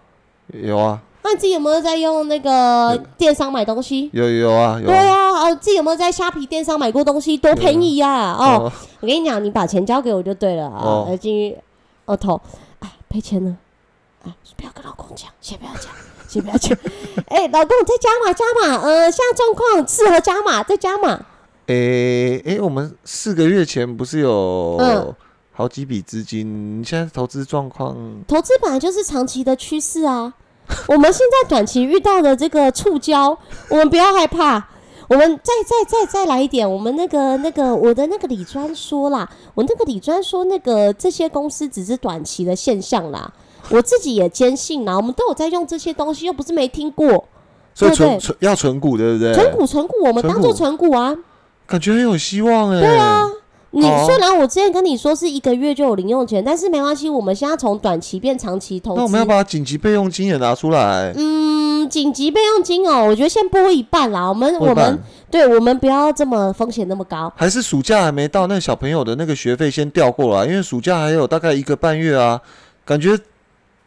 [0.55, 4.09] 有啊，那你自己有没有在用那个电商买东西？
[4.13, 7.37] 有有啊有对，啊，哦，自己有没有在虾皮电商买过东西？
[7.37, 11.57] 多便宜呀、哦，哦，我跟你讲，你把钱交给我就对了啊金鱼，
[12.07, 12.41] 哦头，
[12.79, 13.57] 哎，赔钱了，
[14.25, 15.91] 哎，不要跟老公讲，先不要讲，
[16.29, 16.77] 先不要讲。
[17.29, 21.21] 哎，老公，再加码加码，呃，现在状况适合加码，再加码。
[21.67, 25.15] 诶诶，我们四个月前不是有嗯
[25.53, 27.95] 好几笔资金，你现在投资状况
[28.27, 30.33] 投资本来就是长期的趋势啊。
[30.89, 33.37] 我们现在短期遇到的这个触礁，
[33.69, 34.69] 我们不要害怕。
[35.09, 43.33] 我们再再再再来一点，我们那个那个我的那个李专说啦，我那个李专说那个这些公司只是短期的现象啦。
[43.71, 47.27] 我自己也坚信啦，我们都有在用这些东西，又不是没听过。
[47.75, 49.33] 所以存存要存股，对不对？
[49.33, 51.17] 存股存股，我们当做存股啊。
[51.67, 52.81] 感觉很有希望哎。
[52.81, 53.27] 对啊，
[53.71, 58.97] 你好虽然我之前跟你说是一个月就有零用钱，但是没关系，我们现在从短期变长期投资。
[58.97, 61.13] 那我们要把紧急备用金也拿出来。
[61.15, 64.27] 嗯，紧急备用金哦，我觉得先拨一半啦。
[64.27, 64.99] 我们我们
[65.31, 67.31] 对我们不要这么风险那么高。
[67.37, 72.41] 还是暑假还没到，那小朋友的那个学费先调过来，因为暑假还有大概一个半月啊，
[72.87, 73.19] 感觉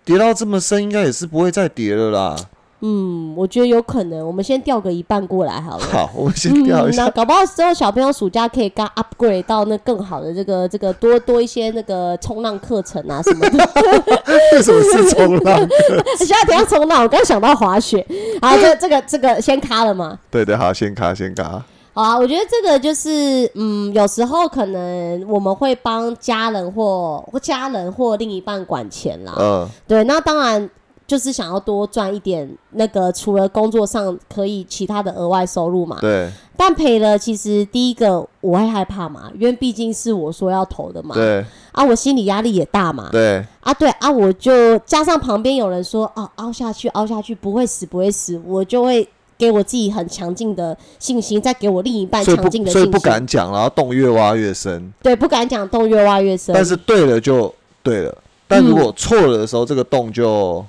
[0.06, 2.36] 跌到这么深，应该也是不会再跌了啦。
[2.82, 5.86] 嗯，我觉得有可能，我们先调个一半过来好了。
[5.86, 7.04] 好，我们先调一嗯，下。
[7.06, 13.70] 那搞不好之后小朋友暑假可以刚 upgrade 到那更好的这个这个多多一些那个冲浪课程啊什么的。
[14.54, 15.58] 为什么是冲浪？
[16.18, 18.06] 现在等一下冲浪，我刚想到滑雪。
[18.42, 20.18] 好，这 这个这个先卡了嘛。
[20.30, 21.64] 对对，好，先卡先卡。
[21.94, 29.34] 好啊，我觉得这个就是，嗯，有时候可能我们会帮家人或或家人或另一半管钱啦。
[29.38, 30.70] 嗯，对，那当然
[31.12, 35.98] 就是想要多赚一点那个除了工作上可以其他的额外收入嘛。
[36.00, 41.14] 对但赔了，其实第一个我会害怕嘛，因为毕竟是我说要投的嘛。
[41.14, 43.10] 对啊，我心理压力也大嘛。
[43.12, 49.06] 对，啊，对啊，我就加上旁边有人说哦，凹下去，凹下去不会死，不会死，我就会
[49.38, 52.90] 给我自己很强劲的信心，再给我另一半强劲的信心。
[52.90, 54.94] 不所以不敢讲，然后洞越挖越深。
[55.04, 56.56] 对，不敢讲洞越挖越深。
[56.56, 60.64] 但是对了就对了，但如果错了的时候，这个洞就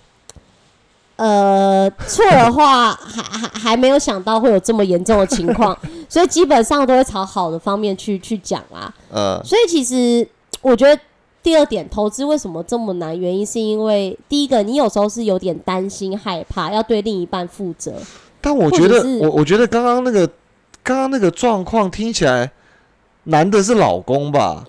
[1.16, 5.76] 呃，错的话还还还没有想到会有这么严重的情况，
[6.08, 8.92] 所以基本上都会朝好的方面去去讲啦。
[9.10, 10.26] 呃所以其实
[10.62, 11.00] 我觉得
[11.42, 13.18] 第二点，投资为什么这么难？
[13.18, 17.92] 原因是因为第一个，你有时候是有点担心、害怕，要对另一半负责。
[18.40, 20.26] 但我觉得我我觉得刚刚那个
[20.82, 22.50] 刚刚那个状况听起来，
[23.24, 24.64] 难的是老公吧？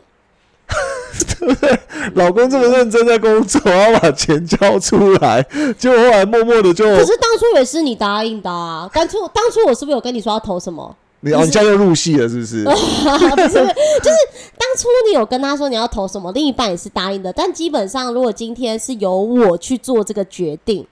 [1.39, 1.79] 对不对？
[2.15, 5.41] 老公这么认真在工作，要把钱交出来，
[5.77, 8.89] 结果后来默默的就可是当初也是你答应的啊！
[8.93, 10.95] 当初当初我是不是有跟你说要投什么？
[11.21, 12.65] 你哦，你现在又入戏了，是 不是？
[12.65, 14.17] 不是，就是
[14.57, 17.31] 当初你有跟他说你要投什么，另一半也是答应的。
[17.31, 20.85] 但基本上，如果今天是由我去做这个决定，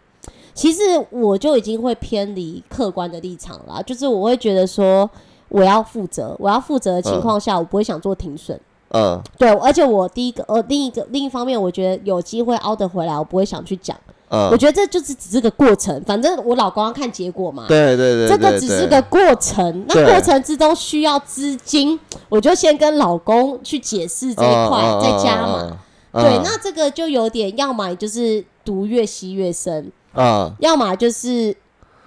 [0.53, 0.79] 其实
[1.09, 3.81] 我就已经会偏离客观的立场了啊。
[3.81, 5.09] 就是我会觉得说，
[5.49, 8.57] 我要负责，我要负责的情况下，我不会想做停损。
[8.93, 13.97] 嗯对，而且我第一个，呃，另一个另一方面，我觉得有机会凹得回来，我不会想去讲。
[14.29, 17.65] 我嗯，觉得这就是只是个过程，反正我老公要看结果嘛。
[17.67, 21.99] 对对对，这个只是个过程，那对过程之中需要资金，
[22.29, 25.77] 我就先跟老公去解释这一块，再加嘛。。
[26.13, 31.53] 对，嗯那这个就有点，要么就是毒越吸越深，啊要么就是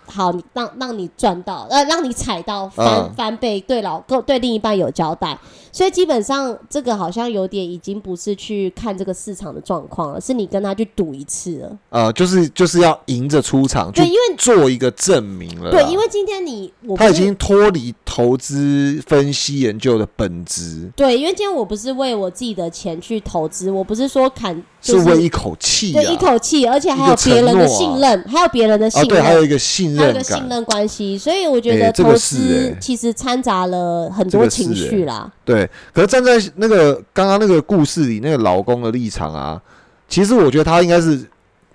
[0.07, 5.39] 好，你让让你赚到，呃，让你踩到翻、嗯翻倍，对老公对另一半有交代。
[5.73, 11.79] 所以基本上这个好像有点已经不是去看这个市场的状况了，是你跟他去赌一次了。
[11.91, 15.73] 呃，就是就是要赢着出场，对，因为做一个证明了。
[15.73, 26.17] 对，因为今天你我他已经脱离投资分析研究的本质，对，因为今天我不是为我自己的钱去投资，我不是说砍，就是为一口气对一啊。
[26.17, 35.33] 口气，而且还有别人的信任，还有别人的信啊，对，还，有一个信任还有一个信，任关系，所以我觉哎得投资其实掺杂了很多情绪啦。
[35.45, 35.69] 对。
[35.93, 39.61] 可是站在那个刚刚那个故事里，那个老公的立场啊，
[40.07, 41.27] 其实我觉得他应该是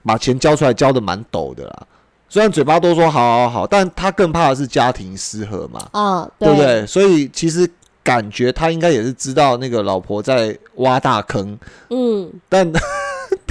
[0.05, 1.87] 把钱交出来，交的蛮陡的啦。
[2.29, 5.87] 虽然嘴巴都说好好好，但他更怕的是家庭失和嘛。
[5.93, 6.85] 啊，对不对？
[6.85, 7.67] 所以其实
[8.03, 11.57] 感觉他应该也是知道那个老婆在挖大坑，
[11.89, 12.71] 嗯，但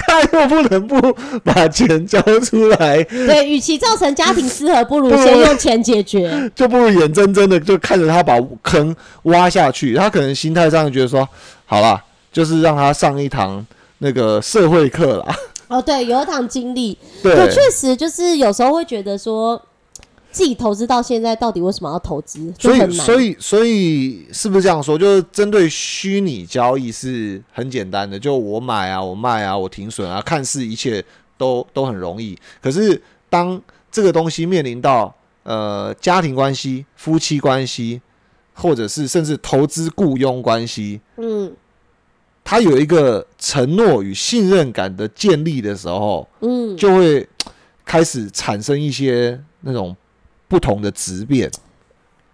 [0.09, 6.29] 他 又不能不把钱交出来，对，与其造成家庭失和，不如先用钱解决。
[6.55, 9.93] 就不如眼睁睁的就看着他把坑挖下去。
[9.93, 11.27] 他可能心态上觉得说，
[11.65, 13.65] 好啦，就是让他上一堂
[13.99, 15.35] 那个社会课啦。
[15.67, 19.61] 哦，对，有一堂经历，对对，确实就是有时候会觉得说，
[20.31, 22.53] 自己投资到现在，到底为什么要投资？
[22.59, 24.97] 所以，所以，所以，是不是这样说？
[24.97, 31.03] 就是针对虚拟交易是很简单的，就我买啊，我卖啊，我停损啊，看似一切
[31.37, 32.37] 都都很容易。
[32.61, 33.59] 可是，当
[33.91, 35.13] 这个东西面临到
[35.43, 38.01] 呃家庭关系、夫妻关系，
[38.53, 41.51] 或者是甚至投资雇佣关系，嗯
[42.43, 47.27] 它有一个承诺与信任感的建立的时候，嗯，就会
[47.85, 49.95] 开始产生一些那种
[50.49, 51.49] 不同的质变。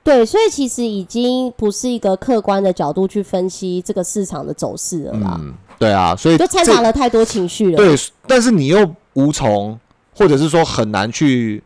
[0.04, 7.76] 对，所以其实已经不是一个客观的角度去分析这个市场的走势了啦，嗯，对啊，所以就掺杂了太多情绪了。
[7.76, 7.96] 对，
[8.28, 9.80] 但是你又无从，
[10.16, 11.64] 或者是说很难去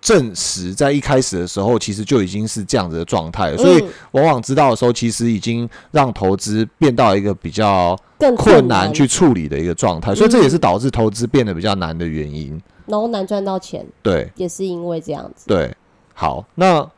[0.00, 3.58] 证实，在一开始的时候，其实就已经是这样子的状态了。
[3.58, 12.62] 所以嗯往往知道的时候，其实已经让投资变到一个比较更困难难去处理的一个状态，所以这也是导致投资变得比较难的原因。
[12.86, 15.46] 然后难赚到钱，对也是因为这样子。
[15.46, 15.74] 对，
[16.14, 16.88] 好，那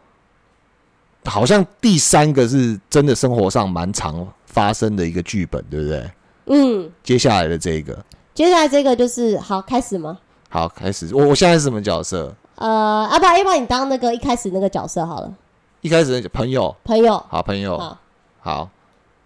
[1.24, 6.10] 好像第三个是真的生活上蛮常发生的一个剧本，对不对？
[6.46, 10.18] 嗯，接下来的这个，接下来这个就是好开始吗？
[10.48, 12.34] 好，开始，我我现在是什么角色？
[12.54, 12.68] 呃，
[13.10, 15.34] 啊不然，要不然你当那个一开始那个角色好了，
[15.82, 17.22] 一开始的朋友，朋友。
[17.28, 17.98] 好朋友，好，
[18.40, 18.70] 好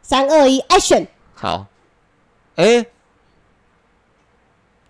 [0.02, 1.06] 三二一，action！
[1.34, 1.66] 好，
[2.56, 2.84] 哎、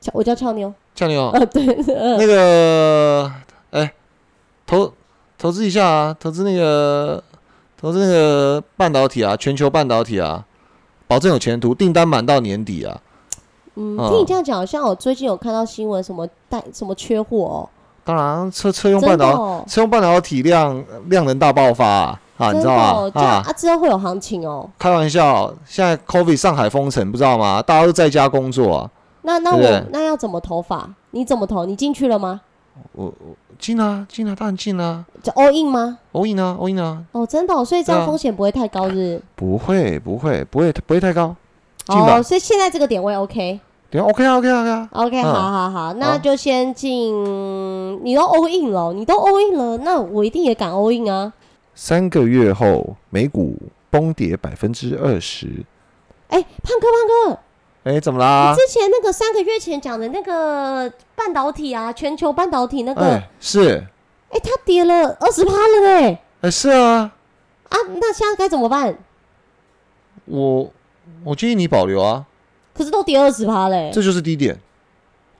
[0.00, 0.72] 俏我叫俏妞。
[0.94, 1.64] 俏妞，呃，对，
[2.18, 3.32] 那个，
[3.70, 3.92] 哎、
[4.66, 4.92] 投
[5.38, 7.22] 投资一下啊，投资那个
[7.80, 10.44] 投资那个半导体啊，全球半导体啊，
[11.06, 13.00] 保证有前途，订单满到年底啊。
[13.74, 17.68] 嗯，哦听你这样讲，好像我最近有看到新闻，什么带什么缺货哦，
[18.04, 24.68] 当然，车车用半导、哦，车用半导体量量能大爆发啊，啊你知道吗？，啊，啊，之后会有行情哦。
[24.78, 27.62] 开玩笑，现在 COVID 上海封城，不知道吗？
[27.62, 28.90] 大家都在家工作啊。
[29.22, 30.88] 那那对不对我那要怎么投法？
[31.12, 31.64] 你怎么投？
[31.64, 32.40] 你进去了吗？
[32.92, 33.14] 我我
[33.58, 39.22] 进啊进啊，当然进啊就 all in 吗？，all in 啊 all in 啊，哦，真的、哦，所以这样风险不会太高，是不是？
[39.36, 41.36] 不会不会不会不会太高，
[41.86, 43.60] 进吧哦，所以现在这个点位 OK。
[43.90, 47.12] 对啊 OK 啊 OK 啊 OK 啊，OK，、嗯好好好，那就先进。
[48.02, 51.30] 你都 all in 了，你都 all in 了，那我一定也敢 all in 啊！
[51.74, 53.54] 三个月后美股
[53.90, 55.46] 崩跌百分之二十，
[56.28, 57.38] 哎、胖哥，胖哥，
[57.84, 58.56] 哎，怎么啦你？
[58.56, 63.60] 之前那个三个月前讲的那个半导体啊，全球半导体那个，是、
[64.30, 66.18] 哎，是，它跌了二十趴了呢。
[66.42, 67.12] 哎是啊，
[67.68, 68.96] 啊，那现在该怎么办？
[70.26, 70.70] 我
[71.24, 72.24] 我建议你保留啊，
[72.72, 74.56] 可是都跌二十趴嘞，这就是低点。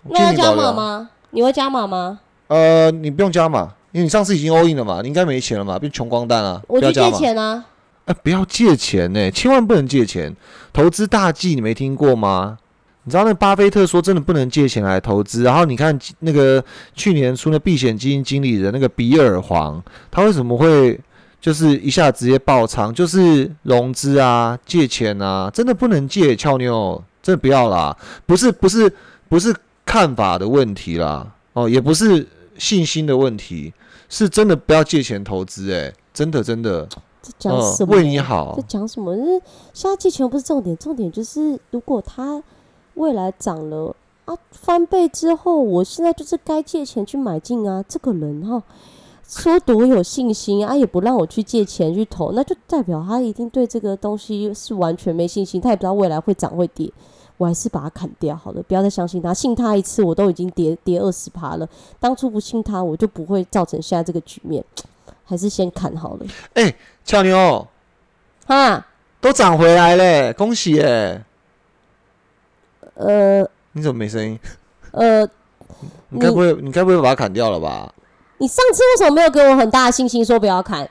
[0.05, 0.53] 那要加？
[0.53, 1.11] 码吗？
[1.31, 2.19] 你会加码吗？
[2.49, 7.11] 呃，你不用加码，因为你上次已经 all in 了嘛，你应该没钱了嘛，变穷光蛋啊，我去借。
[7.13, 7.65] 钱啊！
[8.07, 10.35] 哎、不要借钱呢、千万不能借钱。
[10.73, 12.59] 投资大忌，你没听过吗？
[13.05, 15.43] 你知道那巴菲特说真的不能借钱来投资。
[15.43, 20.99] 然后你看那个去年出那避险基金经理人那个比尔黄，他为什么会
[21.41, 22.93] 就是一下直接爆仓？
[22.95, 27.97] 就是融资啊、借钱啊，真的不能借，俏妞，真的不要啦。
[28.25, 28.93] 不是不是
[29.29, 33.73] 不是看法的问题啦，哦，也不是信心的问题，
[34.09, 36.89] 是真的不要借钱投资、哎，真的真的。
[37.23, 37.97] 这讲什嗯，么？
[37.97, 39.17] 为你好在，讲什么？
[39.17, 42.43] 就是现在借钱不是重点，重点就是如果他
[42.95, 47.85] 未来涨了啊，翻倍之后，我现在就是该借钱去买进啊。
[47.89, 48.63] 这个人哈，
[49.27, 56.93] 说多有信心啊，也不让我去借钱去投，那就代表他一定对这个东西是完全没信心，他也不知道未来会涨会跌。
[57.39, 61.69] 我还是把它砍掉好了，不要再相信他，信他一次我都已经跌跌二十趴了。
[61.99, 64.65] 当初不信他，我就不会造成现在这个局面，
[65.25, 66.27] 还是先砍好了。
[67.05, 67.67] 俏妞
[68.47, 68.87] 哈，
[69.21, 71.23] 都涨回来嘞，恭喜耶！
[72.95, 74.39] 呃你怎么没声音？
[74.93, 75.27] 呃，
[76.11, 77.93] 你该不会你该不会把它砍掉了吧？
[78.39, 80.89] 你上次为什么没有给我很大的信心说不要砍？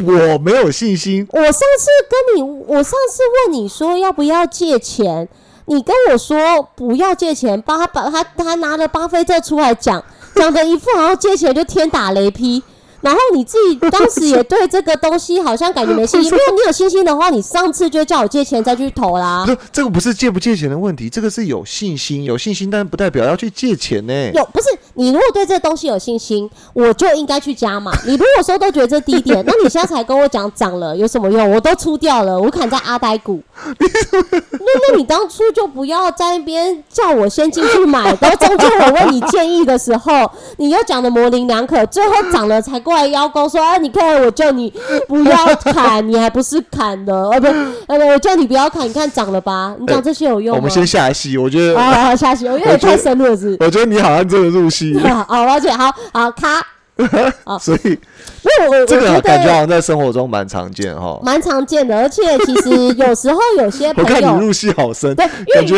[0.00, 1.26] 我没有信心。
[1.30, 5.28] 我上次跟你，我上次问你说要不要借钱，
[5.66, 10.02] 你跟我说不要借钱，巴把他他拿了巴菲特出来讲，
[10.34, 12.62] 讲的一副好像借钱就天打雷劈。
[13.04, 19.44] 然后你自己当时也对这个东西好像感觉没信心， 没有你有信心的话，你上次就叫我借钱再去投啦。
[19.46, 24.30] 不，这个不是借不借钱的问题，这个是有信心，有信心，但不代表要去借钱呢。
[24.32, 27.92] 有不是你如果对这个东西有信心，我就应该去加嘛。
[28.06, 31.50] 你如果说都觉得这低点，那你现在才跟我讲涨了有什么用？
[31.50, 33.42] 我都出掉了，我砍在阿呆股。
[33.76, 44.72] 那那你当初就不要在那边叫我先进去买，然后中间我问你建议的时候，你又讲的模棱两可，最后涨了才过来邀功说啊，你看我叫你
[45.08, 47.46] 不要砍，你还不是砍的，哦不，
[47.86, 49.74] 呃我叫你不要砍，你看涨了吧？
[49.80, 50.58] 你讲这些有用吗？
[50.58, 53.56] 我们先下戏，我觉得啊，下戏，我有点太深入了，是。
[53.60, 54.98] 我觉得你好像真的入戏。
[54.98, 56.66] 好， 而且好好卡。
[57.58, 61.96] 所以，因为我这个感觉好像在生活中蛮常见哈，蛮常见的。
[61.98, 65.74] 而且其实有时候有些朋友，我看你入戏好深，对，感觉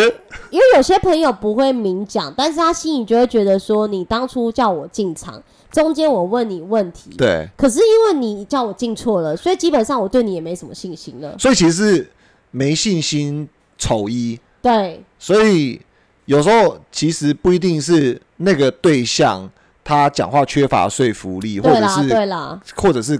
[0.50, 5.42] 因为有些朋友不会明讲，但是他心里就会觉得说，你当初叫我进场，
[5.72, 11.36] 中间我问你问题，对，可是因为你叫我进错了，所以基本上我对你也没什么信心了。
[11.38, 12.10] 所以其实是
[12.50, 15.80] 没信心，丑一，对，所以
[16.24, 19.50] 有时候其实不一定是那个对象。
[19.88, 23.16] 他讲话缺乏说服力，或者是对啦，或者是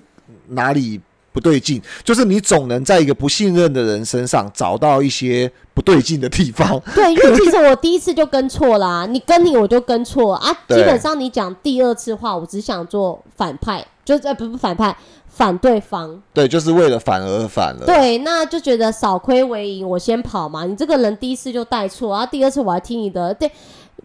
[0.49, 1.01] 哪里
[1.37, 6.81] 不对劲，就是你总能在一个不信任的人身上找到一些不对劲的地方。
[6.97, 10.51] 对，因为其实我第一次就跟错啦，你跟你我就跟错啊。
[10.69, 14.97] 基本上你讲第二次话，我只想做反派，就是呃不不反派，
[15.29, 16.23] 反对方。
[16.33, 17.85] 对，就是为了反而反了。
[17.85, 20.65] 对，那就觉得少亏为赢，我先跑嘛。
[20.65, 23.53] 你这个人第一次就带错，然后第二次我还听你的，对。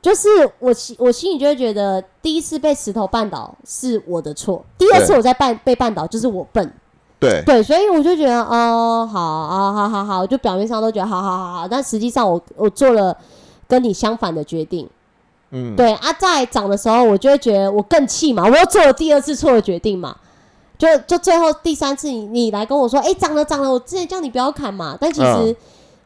[0.02, 0.28] 就是
[0.58, 6.74] 我心我心里就会觉得，第一次被石头绊倒是我的错，第二次我在绊被绊倒就是我笨，
[7.22, 13.16] 对对，所以我就觉得哦，好啊，好好好，就表面上都觉得好好好好，但实际上我我做了
[13.68, 14.90] 跟你相反的决定，
[15.52, 20.18] 嗯，对啊，在涨的时候我就会觉得我更气嘛，我又做了第二次错的决定嘛，
[20.78, 25.56] 就就最后第三次你你来跟我说，哎，涨了涨了，我之前叫你不要砍嘛，但其实。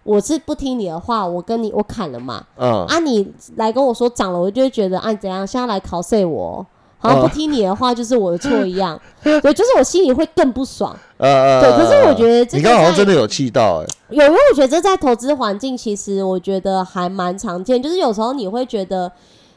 [0.06, 2.46] 我是不听你的话，我跟你我砍了嘛。
[2.58, 2.86] 嗯。
[2.86, 6.64] 啊，你来跟我说涨了，我就会觉得啊怎样，现在来考碎我，
[7.06, 9.00] 好像不听你的话就是我的错一样。
[9.24, 10.96] 对，就是我心里会更不爽。
[11.18, 11.62] 呃。
[11.62, 13.88] 对，可是我觉得你刚好像真的有气到哎。
[14.10, 19.12] 有，因为我觉得在投资环境，其实我觉得还蛮常见，就是有时候你会觉得。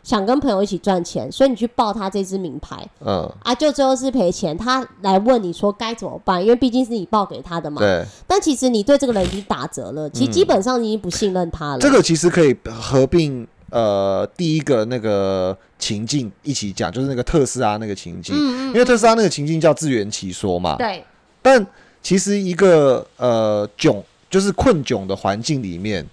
[0.05, 4.57] 想跟朋友一起赚钱，所以你去报他这支名牌，嗯，啊，就最后是赔钱。
[4.57, 7.79] 他来问你说该怎么办，因为毕竟是你报给他的嘛。
[7.83, 8.03] 对。
[8.27, 11.79] 但其实你对这个人已经打折了，其实基本上你已经不信任他了。
[11.79, 18.37] 这个其实可以合并呃第一个那个情境一起讲，就是那个特斯拉那个情境，
[18.69, 20.77] 因为特斯拉那个情境叫自圆其说嘛。
[20.77, 21.05] 对。
[21.41, 21.67] 但
[22.03, 26.07] 其实一个呃窘，就是困窘的环境里面。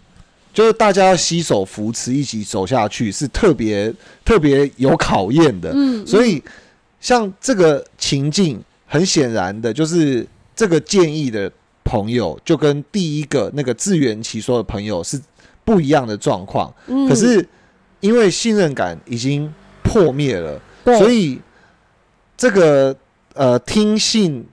[0.54, 3.94] 就是大家要携手扶持，一起走下去，是特别
[4.24, 5.70] 特别有考验的。
[5.76, 6.42] 嗯，所以
[7.02, 10.26] 像这个情境，很显然的，就是
[10.56, 11.52] 这个建议的
[11.84, 15.20] 朋友，就跟第一个那个自圆其说的朋友是
[15.66, 16.74] 不一样的状况。
[16.88, 17.46] 嗯，可是
[18.00, 19.54] 因为信任感已经
[19.84, 21.42] 破灭了，所以
[22.38, 22.96] 这个
[23.34, 24.48] 呃听信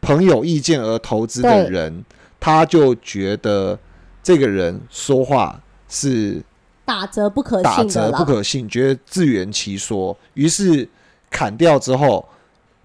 [0.00, 2.04] 朋友意见而投资的人，
[2.40, 3.78] 他就觉得。
[4.24, 6.40] 这个人说话是
[6.84, 10.88] 打折不可信，打折不可信，觉得自圆其说，于是
[11.28, 12.24] 砍掉之后，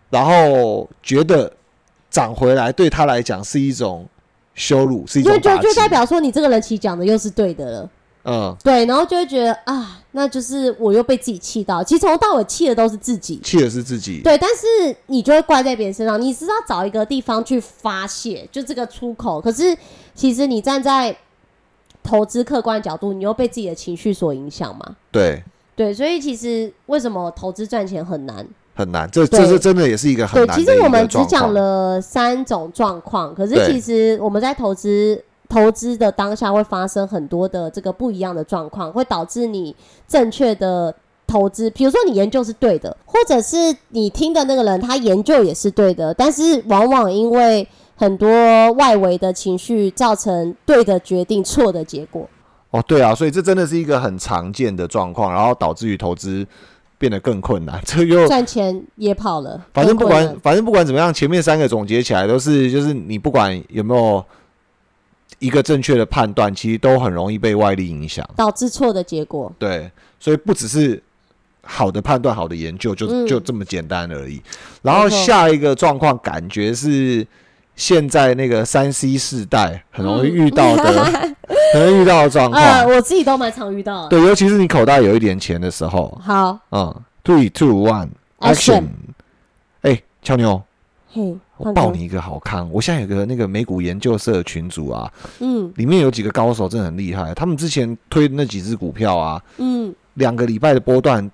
[0.10, 1.54] 然后觉得
[2.10, 4.10] 涨回来对他来讲是一种
[4.58, 7.90] 羞辱，是一种就就代表说你这个人其实讲的又是对的了，
[8.26, 19.78] 嗯，对，然后就会觉得啊，那就是我又被自己气到，其实从头到尾气的都是自己，气的是自己，对，但是你就会怪在别人身上，你是要找一个地方去发泄，就这个出口，可是
[20.14, 21.16] 其实你站在。
[22.04, 24.96] 投资客观角度，你又被自己的情绪所影响嘛？
[25.12, 25.44] 对
[25.76, 28.48] 对，所以其实为什么投资赚钱很难？
[28.78, 30.56] 很难，这这是真的，也是一个很难。
[30.56, 39.76] 对，其实我们只讲了三种状况，可是其实我们在投资投资的当下会发生很多的这个不一样的状况，会导致你
[40.08, 40.94] 正确的
[41.26, 47.68] 投资，比如说你研究是对的，或者是你听的那个人他研究也是对的，但是往往因为。
[48.00, 48.30] 很多
[48.74, 52.30] 外围的情绪造成对的决定错的结果。
[52.70, 56.46] 哦，对啊，所以这真的是一个很常见的状况，然后导致于投资
[56.98, 57.82] 变得更困难。
[57.86, 59.66] 这又赚钱也跑了。
[59.74, 64.24] 反正不管，反正不管怎么样，前面三个总结起来都是，就是你不管有没有
[65.40, 69.52] 一个正确的判断，其实都很容易被外力影响，导致错的结果。
[69.60, 71.02] 对，所以不只是。
[71.70, 74.42] 好的判断、好的研究，就、嗯就这么简单而已。
[74.82, 77.28] 然后下一个状况，感觉是
[77.78, 81.04] 现在那个三 C 世代很容易遇到的，
[81.74, 82.62] 很容易遇到的状况。
[82.62, 84.10] 呃，我自己都蛮常遇到的。
[84.10, 86.60] 对，尤其是你口袋有一点钱的时候，好。
[86.72, 88.10] 嗯，three two one
[88.40, 88.84] Action
[89.82, 90.62] 哎，俏妞，
[91.14, 92.68] 嘿，我爆你一个好康。
[92.74, 95.72] 我现在有个那个美股研究社的群组啊，嗯。
[95.76, 101.30] 里面有几个高手真的很厉害，他们之前推的那几只股票啊，嗯，两个礼拜的波段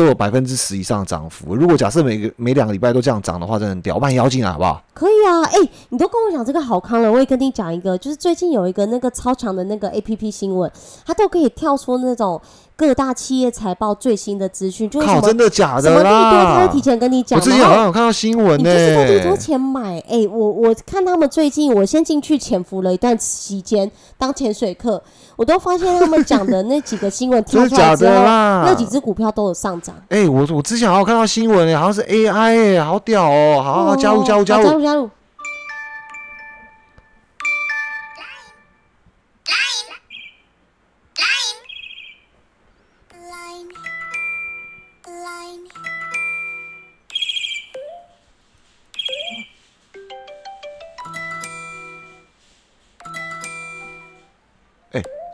[0.00, 1.54] 都有百分之十以上的涨幅。
[1.54, 4.82] 如果假设每个每两个礼拜都这样涨的话，真的很屌，我把你邀进来好不好？
[4.94, 5.44] 可以啊。
[5.44, 10.72] 哎、你都跟我讲这个好康了，我也跟你讲一个，就是最近有一个那个超强的那个 A P P 新闻，
[11.04, 12.40] 它都可以跳出那种
[12.76, 16.30] 各大企业财报最新的资讯，就是什靠，么真的假什么利的啦？
[16.30, 17.38] 多，它会提前跟你讲。
[17.38, 25.02] 我之前好像有看到新闻呢、你就是在利多钱买，哎、我我看他们最近，我先进去潜伏了一段期间当潜水客，
[25.40, 28.62] 我都发现他们讲的那几个新闻 跳出来之后，的啦？
[28.66, 29.94] 那几只股票都有上涨。
[30.10, 33.62] 哎、我我之前好像看到新闻哎、好像是 AI 哎、好屌哦！
[33.64, 34.64] 好好好，加入加入加入！
[34.66, 35.10] 好加入加入。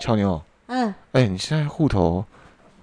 [0.01, 2.25] 俏妞，嗯，哎、你现在户头，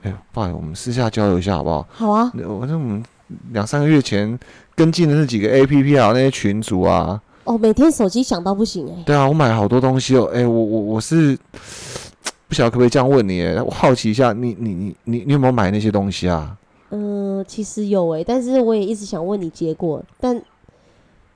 [0.04, 1.88] 哎、不好意思，我们私下交流一下好不好？
[1.92, 2.32] 好啊。
[2.34, 3.04] 那我那我们
[3.52, 4.38] 两三个月前
[4.76, 10.30] 跟进的那几个 APP 啊，那些群组啊，哦，每天手机响到不行哎、对啊，我买了好多东西哦。
[10.34, 11.38] 哎、我我我是
[12.48, 16.56] 不晓得可不可以这样问你、哎我好奇一下，你你你你你有没有买那些东西啊？
[16.92, 20.40] 嗯、其实有哎、但是我也一直想问你结果，但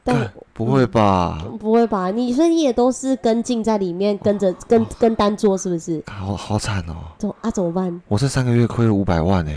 [0.07, 1.45] 但不会吧？
[1.59, 2.09] 不会吧？
[2.09, 6.01] 你所以你也都是跟进在里面，跟着跟跟单做是不是？
[6.07, 6.95] 好好惨哦！
[7.17, 7.51] 怎么啊？
[7.51, 8.01] 怎么办？
[8.07, 9.55] 我这三个月亏了五百万哎、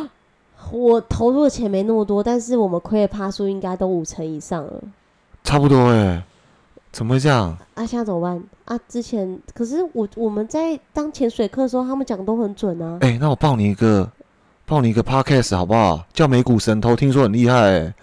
[0.70, 4.72] 我投入的钱没那么多，但是我们亏的趴数应该都五成以上了。
[5.42, 6.22] 差不多哎、
[6.92, 7.56] 怎么会这样？
[7.74, 8.42] 啊，现在怎么办？
[8.66, 12.98] 啊，之前可是我我们在当潜水课的时候，他们讲都很准啊。
[13.00, 14.08] 哎、那我报你一个，
[14.66, 16.04] 报你一个 podcast 好不好？
[16.12, 17.94] 叫美股神偷，听说很厉害哎、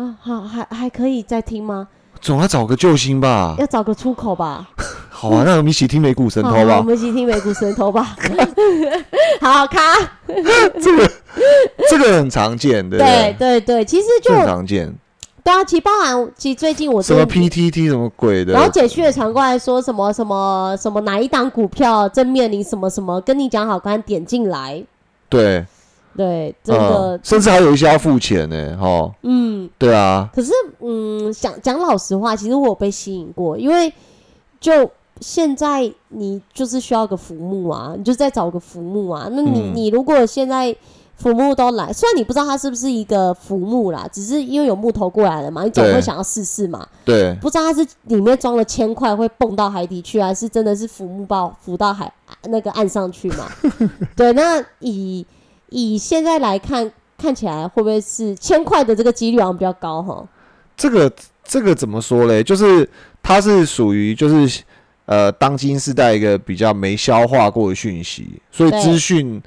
[0.00, 1.88] 啊，好，还还可以再听吗？
[2.22, 3.54] 总要找个救星吧。
[3.58, 4.66] 要找个出口吧。
[5.10, 6.82] 好啊，那我们一起听美股神偷吧，我吧。
[6.82, 8.16] 们一起听美股神偷吧。
[9.42, 9.80] 好，卡。
[10.80, 11.10] 这个
[11.90, 13.60] 这个很常见，对不对对？
[13.60, 14.90] 对对，其实就很常见。
[15.44, 18.54] 对啊，其实包含其实最近我什么 PTT 什么鬼的？
[18.54, 24.82] 然后简讯也传过来说什么什么什么哪一档股票正面临什么什么，跟你讲好，赶快点进来。
[25.28, 25.66] 对，
[26.16, 29.10] 对，真的嗯，，甚至还有一些要付钱呢，哈。
[29.22, 33.92] 嗯，对啊，可是嗯，讲讲老实话，其实我有被吸引过，因为
[34.60, 34.90] 就
[35.20, 39.28] 现在你就是需要个浮木啊，你就再找个浮木啊。
[39.30, 40.74] 那你、嗯你如果现在
[41.16, 46.86] 浮木都来，虽然你不知道它是不是一个浮木啦，只是因为有木头过来了嘛，你总对会想要试试嘛。
[47.04, 52.10] 对，不知道它是里面装了铅块会蹦到海底去，还是真的是浮木包浮到海
[52.44, 53.46] 那个岸上去嘛？
[54.16, 55.26] 对，那以
[55.70, 60.24] 以现在来看，看起来会不会是千块的这个几率好像比较高哈？
[60.76, 61.12] 这个
[61.42, 62.42] 这个怎么说嘞？
[62.42, 62.88] 就是
[63.22, 64.62] 它是属于就是
[65.06, 69.42] 呃当今时代一个比较没消化过的讯息，所以资讯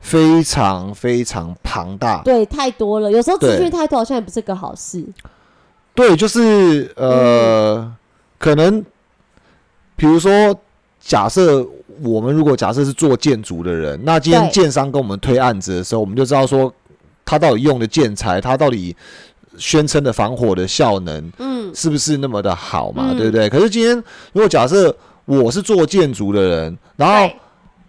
[0.00, 2.22] 非常非常庞大。
[2.22, 5.04] 对，太多了，有时候资讯太多好像也不是个好事。
[5.94, 7.92] 对，就是呃，
[8.38, 8.84] 可能
[9.96, 10.54] 比如说，
[11.00, 11.66] 假设
[12.02, 16.72] 我们如果假设是做建筑的人，那今天建商跟我们推案子的时候，我们就知道说
[17.24, 18.94] 他到底用的建材，他到底
[19.56, 23.16] 宣称的防火的效能嗯，是不是那么的好嘛，嗯。
[23.16, 23.48] 对不对？
[23.48, 23.96] 可是今天
[24.32, 24.94] 如果假设
[25.24, 27.30] 我是做建筑的人，然后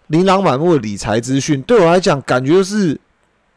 [0.07, 2.99] 琳琅满目的理财资讯，对我来讲感觉就是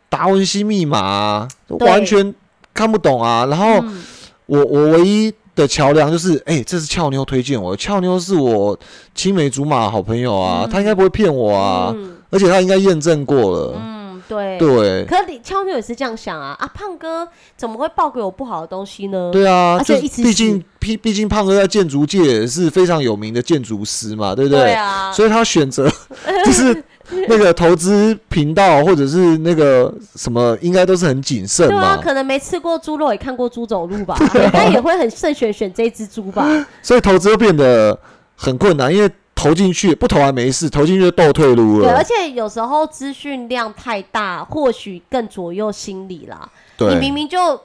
[0.08, 1.48] 达文西密码、啊，
[1.80, 2.34] 完全
[2.74, 3.46] 看不懂啊。
[3.46, 4.02] 然后嗯。
[4.46, 8.78] 我我唯一的桥梁就是，哎、这是俏妞推荐我的，俏妞是我
[9.14, 14.58] 青梅竹马的好朋友啊，嗯她应该不会骗我啊，嗯而且她应该验证过了，嗯，对。
[14.58, 16.66] 对可你俏妞也是这样想啊啊！
[16.72, 19.30] 胖哥怎么会报给我不好的东西呢？
[19.32, 24.72] 对啊，而且一直毕竟毕毕竟胖哥在建筑界也是非常有名的建筑师嘛，对不对对？
[24.72, 25.90] 啊，所以他选择
[26.46, 26.82] 就是
[27.28, 36.46] 那个投资频道或者是那个什么，应该都是很谨慎对啊，嘛，可能没吃过猪肉，也看过猪走路吧， 应该也会很慎选选这只猪吧。
[36.82, 37.98] 所以投资会变得
[38.36, 42.04] 很困难，因为投进去不投还没事，投进去就倒退路了对，而了。
[42.04, 46.48] 且有时候资讯量太大，或许更左右心理啦。
[46.78, 47.60] 你明明就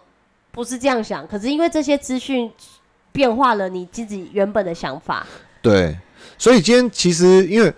[0.51, 2.51] 不是这样想，可是因为这些资讯
[3.11, 5.25] 变化了你自己原本的想法。
[5.61, 5.97] 对，
[6.37, 7.71] 所以今天其实因为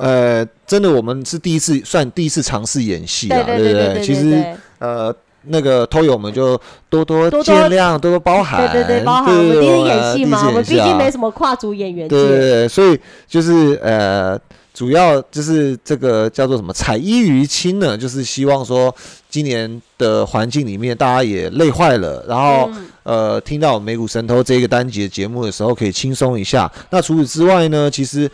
[0.00, 4.44] 呃，真的我们是第一次算第一次尝试演戏啊，对不对其实
[4.78, 5.14] 呃。
[5.48, 8.68] 那个偷友们就多多见谅，多多包涵。
[8.72, 12.16] 对对对，包涵我们第一次演戏嘛，我们毕竟没什么跨足演员界。
[12.16, 14.36] 对对对，所以就是呃，
[14.74, 17.96] 主要就是这个叫做什么采衣娱亲呢？
[17.96, 18.92] 就是希望说
[19.30, 22.68] 今年的环境里面大家也累坏了，然后、
[23.04, 26.68] 呃听到美股神偷这个单集的节目的时候可以轻松一下。
[26.90, 28.28] 那除此之外呢，其实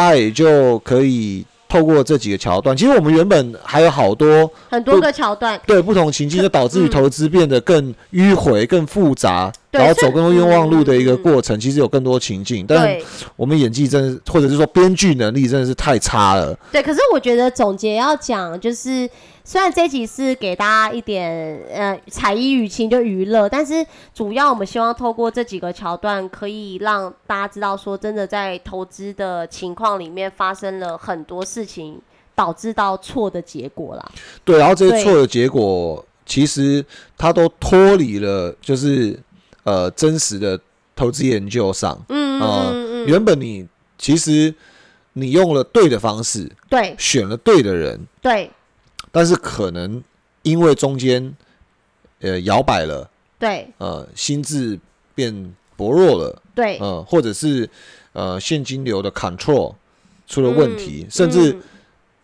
[0.00, 11.60] 大家也就可以透过这几个桥段，其实我们原本还有好多很多个桥段，对不同情境，就导致于投资变得更迂回、更复杂，然后走更多冤枉路的一个嗯过程。
[11.60, 12.96] 其实有更多情境，但
[13.36, 16.58] 我们演技真的是，或者是说编剧能力真的是太差了。
[16.72, 16.82] 对。
[16.82, 19.08] 可是我觉得总结要讲，就是
[19.44, 23.84] 虽然这集是给大家一点呃彩衣娱亲就娱乐，但是
[24.14, 32.00] 主要我们希望透过这几个桥段，可以让大家知道说，真的在投资的情况里面发生了很多事情，
[32.34, 34.12] 导致到错的结果啦。
[34.44, 36.84] 对，然后这些对错的结果，其实
[37.18, 39.18] 它都脱离了就是
[39.64, 40.60] 呃真实的
[40.94, 41.98] 投资研究上。
[42.08, 43.66] 嗯嗯啊嗯嗯，原本你
[43.98, 44.54] 其实
[45.14, 48.50] 你用了对的方式，对选了对的人，对
[49.10, 50.02] 但是可能
[50.42, 51.34] 因为中间
[52.20, 53.68] 呃摇摆了，对。
[53.78, 54.78] 呃心智
[55.14, 57.68] 变薄弱了，对，呃或者是
[58.12, 59.74] 呃现金流的 control
[60.26, 61.62] 出了问题，嗯甚至嗯。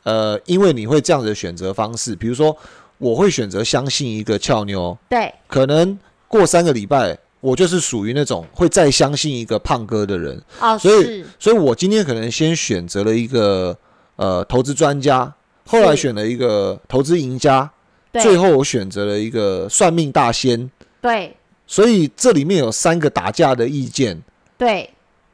[0.04, 2.56] 呃因为你会这样子的选择方式，比如说
[2.98, 5.32] 我会选择相信一个俏妞，对。
[5.46, 7.18] 可能过三个礼拜。
[7.40, 13.76] 我就是属于那种会再相信一个胖哥的人，哦所以所以我今天可能先选择了一个
[14.16, 15.32] 呃投资专家，
[15.66, 17.70] 后来是选了一个投资赢家，
[18.12, 21.36] 最后我选择了一个算命大仙，对。
[21.66, 24.22] 所以这里面有三个打架的意见，
[24.56, 24.88] 对。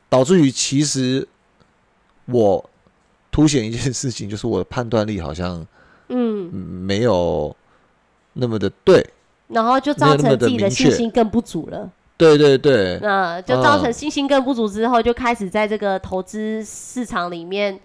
[0.08, 1.26] 导致于其实
[2.26, 2.70] 我
[3.30, 5.66] 凸显一件事情，就是我的判断力好像
[6.08, 7.54] 嗯，嗯没有
[8.32, 9.06] 那么的对，
[9.48, 11.90] 然后就造成自己的信心更不足了。
[12.16, 17.78] 对对对，那就造成嗯信心更不足之后，就开始在这个投资市场里面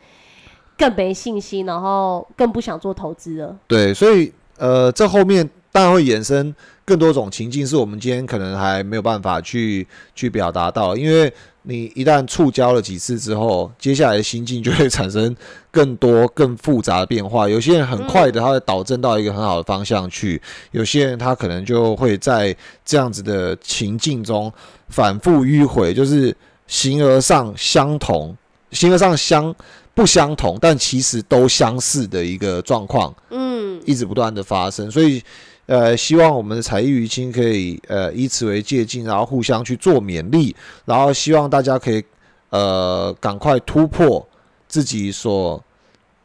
[0.78, 3.58] 更没信心，然后更不想做投资了。
[3.68, 6.54] 对，所以呃，这后面当然会衍生
[6.86, 11.32] 更多种情境，是我们今天可能还没有办法去去表达到，因为
[11.64, 15.36] 你一旦触礁了几次之后，接下来的心境就会产生
[15.70, 17.50] 更多更复杂的变化。
[17.50, 20.40] 有些人很快的，他会导正到一个很好的方向去；
[20.72, 22.56] 有些人他可能就会在
[22.86, 24.52] 这样子的情境中
[24.88, 26.34] 反复迂回，就是
[26.68, 28.36] 形而上相同，
[28.72, 29.54] 形而上相
[29.98, 33.12] 不相同，但其实都相似的一个状况。
[33.32, 35.20] 嗯，一直不断的发生，所以
[35.66, 42.04] 呃，希望我们的才艺于亲可以呃以此为借鉴，然后互相去做勉励，然后希望大家可以
[42.52, 44.24] 呃赶快突破
[44.68, 45.60] 自己所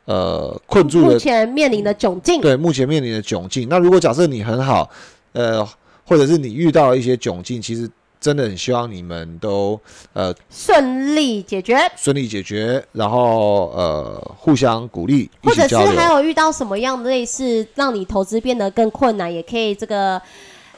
[0.05, 3.67] 呃困住目的前面临的窘境，对目前面临的窘境。
[3.71, 4.91] 那如果假设你很好，
[5.33, 5.67] 呃，
[6.05, 7.91] 或者是你遇到了一些窘境，其实
[8.23, 9.79] 真的很希望你们都
[10.15, 15.77] 呃顺利解决，顺利解决，然后呃互相鼓励，或者是。
[15.77, 20.23] 还有遇到什么样类似让你投资变得更困难，也可以这个。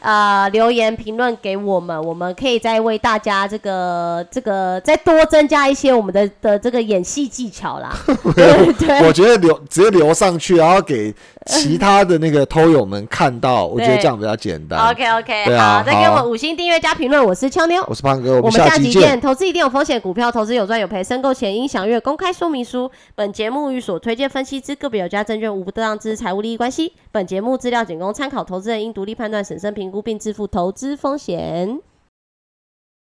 [0.04, 7.96] 呃，留言评论给我们，我们可以再为大家这个这个再多增加一些我们的的这个演戏技巧啦。
[8.36, 11.14] 对对我觉得留直接留上去，然后给
[11.46, 14.78] 其他的那个偷友们看到，我觉得这样比较简单。
[14.90, 17.82] OK OK，对啊好，再给好我五星订阅加评论，我是俏妞。
[17.88, 19.18] 我是胖哥，我我们下期见。
[19.18, 22.90] 投资一定有风险，股票投资有赚有赔，申购前应详阅公开说明书。
[23.14, 26.92] 本节目与所推荐分析之个别有价证券无不当之财务利益关系。
[27.10, 31.80] 本节目资料仅供参考，投资人应独立判断、审慎估并自负投资风险。